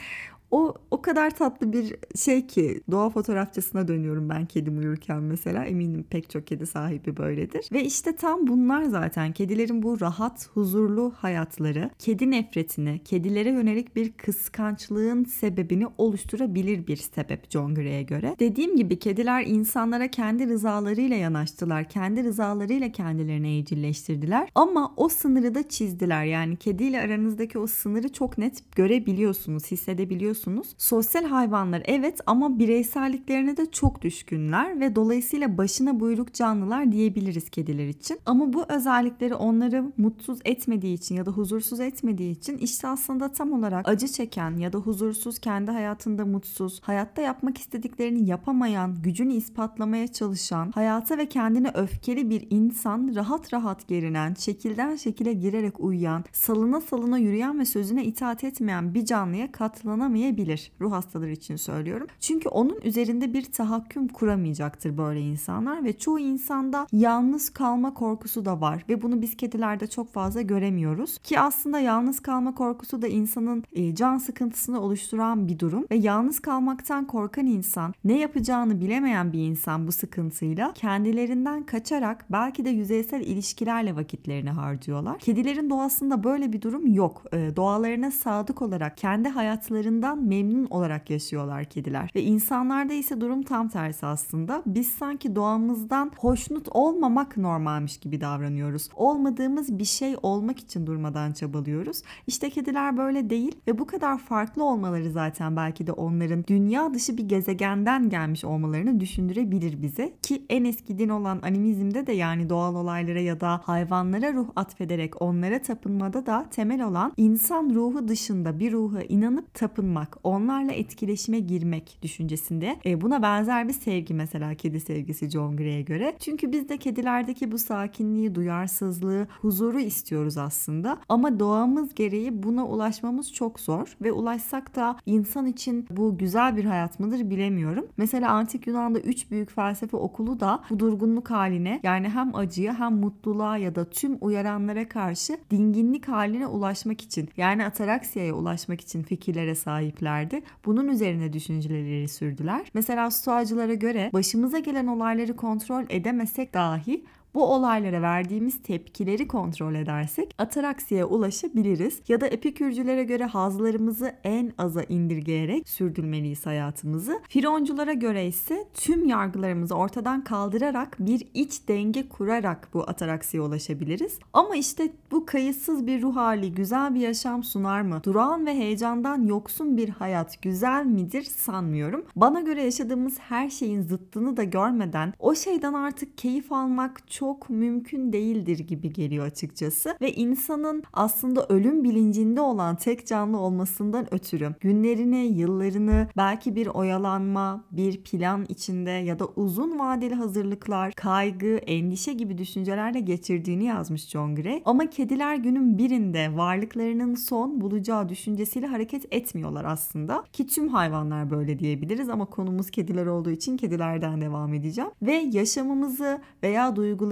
o 0.50 0.74
o 0.90 1.02
kadar 1.02 1.30
tatlı 1.30 1.72
bir 1.72 1.96
şey 2.16 2.46
ki 2.46 2.80
doğa 2.90 3.10
fotoğrafçısına 3.10 3.88
dönüyorum 3.88 4.28
ben 4.28 4.46
kedim 4.46 4.78
uyurken 4.78 5.22
mesela 5.22 5.64
eminim 5.64 6.04
pek 6.10 6.30
çok 6.30 6.46
kedi 6.46 6.66
sahibi 6.66 7.16
böyledir. 7.16 7.68
Ve 7.72 7.84
işte 7.84 8.16
tam 8.16 8.46
bunlar 8.46 8.84
zaten 8.84 9.32
kedilerin 9.32 9.82
bu 9.82 10.00
rahat, 10.00 10.48
huzurlu 10.54 11.12
hayatları 11.16 11.90
kedi 11.98 12.30
nefretini, 12.30 13.00
kedilere 13.04 13.50
yönelik 13.50 13.96
bir 13.96 14.12
kıskançlığın 14.12 15.24
sebebini 15.24 15.86
oluşturabilir 15.98 16.86
bir 16.86 16.96
sebep 16.96 17.50
John 17.50 17.74
Gray'e 17.74 18.02
göre. 18.02 18.36
Dediğim 18.38 18.76
gibi 18.76 18.98
kediler 18.98 19.44
insanlara 19.46 20.08
kendi 20.08 20.48
rızalarıyla 20.48 21.16
yanaştılar. 21.16 21.88
Kendi 21.88 22.24
rızalarıyla 22.24 22.92
kendilerini 22.92 23.58
evcilleştirdiler. 23.58 24.48
Ama 24.54 24.94
o 24.96 25.08
sınırı 25.08 25.54
da 25.54 25.68
çizdiler. 25.68 26.24
Yani 26.24 26.56
kediyle 26.56 27.00
aranızdaki 27.00 27.58
o 27.58 27.66
sınırı 27.66 28.12
çok 28.12 28.38
net 28.38 28.76
görebiliyorsunuz, 28.76 29.70
hissedebiliyorsunuz 29.70 30.37
biliyorsunuz. 30.46 30.74
Sosyal 30.78 31.24
hayvanlar 31.24 31.82
evet 31.84 32.20
ama 32.26 32.58
bireyselliklerine 32.58 33.56
de 33.56 33.70
çok 33.70 34.02
düşkünler 34.02 34.80
ve 34.80 34.96
dolayısıyla 34.96 35.58
başına 35.58 36.00
buyruk 36.00 36.34
canlılar 36.34 36.92
diyebiliriz 36.92 37.50
kediler 37.50 37.88
için. 37.88 38.18
Ama 38.26 38.52
bu 38.52 38.64
özellikleri 38.68 39.34
onları 39.34 39.92
mutsuz 39.96 40.38
etmediği 40.44 40.94
için 40.94 41.14
ya 41.14 41.26
da 41.26 41.30
huzursuz 41.30 41.80
etmediği 41.80 42.32
için 42.32 42.58
işte 42.58 42.88
aslında 42.88 43.32
tam 43.32 43.52
olarak 43.52 43.88
acı 43.88 44.08
çeken 44.08 44.56
ya 44.56 44.72
da 44.72 44.78
huzursuz, 44.78 45.38
kendi 45.38 45.70
hayatında 45.70 46.24
mutsuz, 46.24 46.80
hayatta 46.82 47.22
yapmak 47.22 47.58
istediklerini 47.58 48.26
yapamayan, 48.26 49.02
gücünü 49.02 49.32
ispatlamaya 49.32 50.08
çalışan, 50.08 50.70
hayata 50.70 51.18
ve 51.18 51.26
kendine 51.26 51.70
öfkeli 51.74 52.30
bir 52.30 52.46
insan 52.50 53.14
rahat 53.14 53.54
rahat 53.54 53.88
gerinen, 53.88 54.34
şekilden 54.34 54.96
şekile 54.96 55.32
girerek 55.32 55.80
uyuyan, 55.80 56.24
salına 56.32 56.80
salına 56.80 57.18
yürüyen 57.18 57.58
ve 57.58 57.64
sözüne 57.64 58.04
itaat 58.04 58.44
etmeyen 58.44 58.94
bir 58.94 59.04
canlıya 59.04 59.52
katlanamayabilir 59.52 60.27
olmayabilir. 60.28 60.72
Ruh 60.80 60.92
hastaları 60.92 61.30
için 61.30 61.56
söylüyorum. 61.56 62.06
Çünkü 62.20 62.48
onun 62.48 62.80
üzerinde 62.82 63.32
bir 63.32 63.44
tahakküm 63.52 64.08
kuramayacaktır 64.08 64.98
böyle 64.98 65.20
insanlar 65.20 65.84
ve 65.84 65.98
çoğu 65.98 66.18
insanda 66.18 66.86
yalnız 66.92 67.50
kalma 67.50 67.94
korkusu 67.94 68.44
da 68.44 68.60
var 68.60 68.84
ve 68.88 69.02
bunu 69.02 69.22
biz 69.22 69.36
kedilerde 69.36 69.86
çok 69.86 70.12
fazla 70.12 70.42
göremiyoruz. 70.42 71.18
Ki 71.18 71.40
aslında 71.40 71.80
yalnız 71.80 72.20
kalma 72.20 72.54
korkusu 72.54 73.02
da 73.02 73.06
insanın 73.06 73.64
e, 73.72 73.94
can 73.94 74.18
sıkıntısını 74.18 74.80
oluşturan 74.80 75.48
bir 75.48 75.58
durum 75.58 75.86
ve 75.90 75.96
yalnız 75.96 76.40
kalmaktan 76.40 77.06
korkan 77.06 77.46
insan, 77.46 77.94
ne 78.04 78.18
yapacağını 78.18 78.80
bilemeyen 78.80 79.32
bir 79.32 79.38
insan 79.38 79.86
bu 79.86 79.92
sıkıntıyla 79.92 80.72
kendilerinden 80.74 81.62
kaçarak 81.62 82.24
belki 82.30 82.64
de 82.64 82.70
yüzeysel 82.70 83.20
ilişkilerle 83.20 83.96
vakitlerini 83.96 84.50
harcıyorlar. 84.50 85.18
Kedilerin 85.18 85.70
doğasında 85.70 86.24
böyle 86.24 86.52
bir 86.52 86.62
durum 86.62 86.94
yok. 86.94 87.22
E, 87.32 87.56
doğalarına 87.56 88.10
sadık 88.10 88.62
olarak 88.62 88.96
kendi 88.96 89.28
hayatlarından 89.28 90.17
hayatlarından 90.18 90.28
memnun 90.28 90.66
olarak 90.70 91.10
yaşıyorlar 91.10 91.64
kediler. 91.64 92.10
Ve 92.14 92.22
insanlarda 92.22 92.92
ise 92.92 93.20
durum 93.20 93.42
tam 93.42 93.68
tersi 93.68 94.06
aslında. 94.06 94.62
Biz 94.66 94.88
sanki 94.88 95.36
doğamızdan 95.36 96.12
hoşnut 96.18 96.68
olmamak 96.70 97.36
normalmiş 97.36 97.98
gibi 97.98 98.20
davranıyoruz. 98.20 98.88
Olmadığımız 98.96 99.78
bir 99.78 99.84
şey 99.84 100.16
olmak 100.22 100.58
için 100.58 100.86
durmadan 100.86 101.32
çabalıyoruz. 101.32 102.02
İşte 102.26 102.50
kediler 102.50 102.96
böyle 102.96 103.30
değil 103.30 103.56
ve 103.66 103.78
bu 103.78 103.86
kadar 103.86 104.18
farklı 104.18 104.64
olmaları 104.64 105.10
zaten 105.10 105.56
belki 105.56 105.86
de 105.86 105.92
onların 105.92 106.44
dünya 106.48 106.94
dışı 106.94 107.16
bir 107.16 107.28
gezegenden 107.28 108.10
gelmiş 108.10 108.44
olmalarını 108.44 109.00
düşündürebilir 109.00 109.82
bize. 109.82 110.12
Ki 110.22 110.42
en 110.48 110.64
eski 110.64 110.98
din 110.98 111.08
olan 111.08 111.40
animizmde 111.42 112.06
de 112.06 112.12
yani 112.12 112.48
doğal 112.48 112.74
olaylara 112.74 113.20
ya 113.20 113.40
da 113.40 113.60
hayvanlara 113.64 114.32
ruh 114.32 114.48
atfederek 114.56 115.22
onlara 115.22 115.62
tapınmada 115.62 116.26
da 116.26 116.46
temel 116.50 116.82
olan 116.84 117.12
insan 117.16 117.74
ruhu 117.74 118.08
dışında 118.08 118.58
bir 118.58 118.72
ruha 118.72 119.02
inanıp 119.02 119.54
tapınmak, 119.54 120.07
onlarla 120.24 120.72
etkileşime 120.72 121.40
girmek 121.40 121.98
düşüncesinde. 122.02 122.76
E, 122.86 123.00
buna 123.00 123.22
benzer 123.22 123.68
bir 123.68 123.72
sevgi 123.72 124.14
mesela 124.14 124.54
kedi 124.54 124.80
sevgisi 124.80 125.30
John 125.30 125.56
Gray'e 125.56 125.82
göre. 125.82 126.16
Çünkü 126.20 126.52
biz 126.52 126.68
de 126.68 126.76
kedilerdeki 126.78 127.52
bu 127.52 127.58
sakinliği, 127.58 128.34
duyarsızlığı, 128.34 129.26
huzuru 129.40 129.80
istiyoruz 129.80 130.38
aslında. 130.38 130.98
Ama 131.08 131.40
doğamız 131.40 131.94
gereği 131.94 132.42
buna 132.42 132.66
ulaşmamız 132.66 133.32
çok 133.32 133.60
zor 133.60 133.96
ve 134.02 134.12
ulaşsak 134.12 134.76
da 134.76 134.96
insan 135.06 135.46
için 135.46 135.86
bu 135.90 136.18
güzel 136.18 136.56
bir 136.56 136.64
hayat 136.64 137.00
mıdır 137.00 137.30
bilemiyorum. 137.30 137.86
Mesela 137.96 138.30
antik 138.30 138.66
Yunan'da 138.66 139.00
üç 139.00 139.30
büyük 139.30 139.50
felsefe 139.50 139.96
okulu 139.96 140.40
da 140.40 140.62
bu 140.70 140.78
durgunluk 140.78 141.30
haline 141.30 141.80
yani 141.82 142.08
hem 142.08 142.34
acıya 142.34 142.78
hem 142.78 142.96
mutluluğa 142.96 143.56
ya 143.56 143.74
da 143.74 143.84
tüm 143.84 144.18
uyaranlara 144.20 144.88
karşı 144.88 145.38
dinginlik 145.50 146.08
haline 146.08 146.46
ulaşmak 146.46 147.00
için 147.00 147.28
yani 147.36 147.64
ataraksiyaya 147.64 148.34
ulaşmak 148.34 148.80
için 148.80 149.02
fikirlere 149.02 149.54
sahiplerdi. 149.98 150.42
Bunun 150.64 150.88
üzerine 150.88 151.32
düşünceleri 151.32 152.08
sürdüler. 152.08 152.66
Mesela 152.74 153.10
stoacılara 153.10 153.74
göre 153.74 154.10
başımıza 154.12 154.58
gelen 154.58 154.86
olayları 154.86 155.36
kontrol 155.36 155.84
edemesek 155.88 156.54
dahi 156.54 157.04
bu 157.34 157.44
olaylara 157.44 158.02
verdiğimiz 158.02 158.62
tepkileri 158.62 159.28
kontrol 159.28 159.74
edersek 159.74 160.34
ataraksiye 160.38 161.04
ulaşabiliriz. 161.04 162.00
Ya 162.08 162.20
da 162.20 162.26
epikürcülere 162.26 163.04
göre 163.04 163.24
hazlarımızı 163.24 164.12
en 164.24 164.52
aza 164.58 164.82
indirgeyerek 164.82 165.68
sürdürmeliyiz 165.68 166.46
hayatımızı. 166.46 167.20
Fironculara 167.28 167.92
göre 167.92 168.26
ise 168.26 168.64
tüm 168.74 169.08
yargılarımızı 169.08 169.74
ortadan 169.74 170.24
kaldırarak 170.24 170.96
bir 170.98 171.28
iç 171.34 171.68
denge 171.68 172.08
kurarak 172.08 172.68
bu 172.74 172.82
ataraksiye 172.82 173.42
ulaşabiliriz. 173.42 174.18
Ama 174.32 174.56
işte 174.56 174.92
bu 175.10 175.26
kayıtsız 175.26 175.86
bir 175.86 176.02
ruh 176.02 176.16
hali 176.16 176.54
güzel 176.54 176.94
bir 176.94 177.00
yaşam 177.00 177.44
sunar 177.44 177.80
mı? 177.80 178.00
Durağan 178.04 178.46
ve 178.46 178.54
heyecandan 178.54 179.22
yoksun 179.22 179.76
bir 179.76 179.88
hayat 179.88 180.42
güzel 180.42 180.86
midir 180.86 181.22
sanmıyorum. 181.22 182.04
Bana 182.16 182.40
göre 182.40 182.62
yaşadığımız 182.62 183.18
her 183.18 183.50
şeyin 183.50 183.82
zıttını 183.82 184.36
da 184.36 184.44
görmeden 184.44 185.12
o 185.18 185.34
şeyden 185.34 185.72
artık 185.72 186.18
keyif 186.18 186.52
almak 186.52 187.10
çok 187.18 187.50
mümkün 187.50 188.12
değildir 188.12 188.58
gibi 188.58 188.92
geliyor 188.92 189.26
açıkçası. 189.26 189.96
Ve 190.00 190.12
insanın 190.12 190.82
aslında 190.92 191.46
ölüm 191.48 191.84
bilincinde 191.84 192.40
olan 192.40 192.76
tek 192.76 193.06
canlı 193.06 193.38
olmasından 193.38 194.14
ötürü 194.14 194.54
günlerini, 194.60 195.16
yıllarını 195.16 196.08
belki 196.16 196.56
bir 196.56 196.66
oyalanma, 196.66 197.64
bir 197.70 198.02
plan 198.02 198.46
içinde 198.48 198.90
ya 198.90 199.18
da 199.18 199.26
uzun 199.36 199.78
vadeli 199.78 200.14
hazırlıklar, 200.14 200.92
kaygı, 200.92 201.56
endişe 201.56 202.12
gibi 202.12 202.38
düşüncelerle 202.38 203.00
geçirdiğini 203.00 203.64
yazmış 203.64 204.08
John 204.08 204.34
Gray. 204.34 204.62
Ama 204.64 204.90
kediler 204.90 205.36
günün 205.36 205.78
birinde 205.78 206.36
varlıklarının 206.36 207.14
son 207.14 207.60
bulacağı 207.60 208.08
düşüncesiyle 208.08 208.66
hareket 208.66 209.14
etmiyorlar 209.14 209.64
aslında. 209.64 210.24
Ki 210.32 210.46
tüm 210.46 210.68
hayvanlar 210.68 211.30
böyle 211.30 211.58
diyebiliriz 211.58 212.08
ama 212.08 212.24
konumuz 212.24 212.70
kediler 212.70 213.06
olduğu 213.06 213.30
için 213.30 213.56
kedilerden 213.56 214.20
devam 214.20 214.54
edeceğim. 214.54 214.90
Ve 215.02 215.12
yaşamımızı 215.12 216.20
veya 216.42 216.76
duygularımızı 216.76 217.07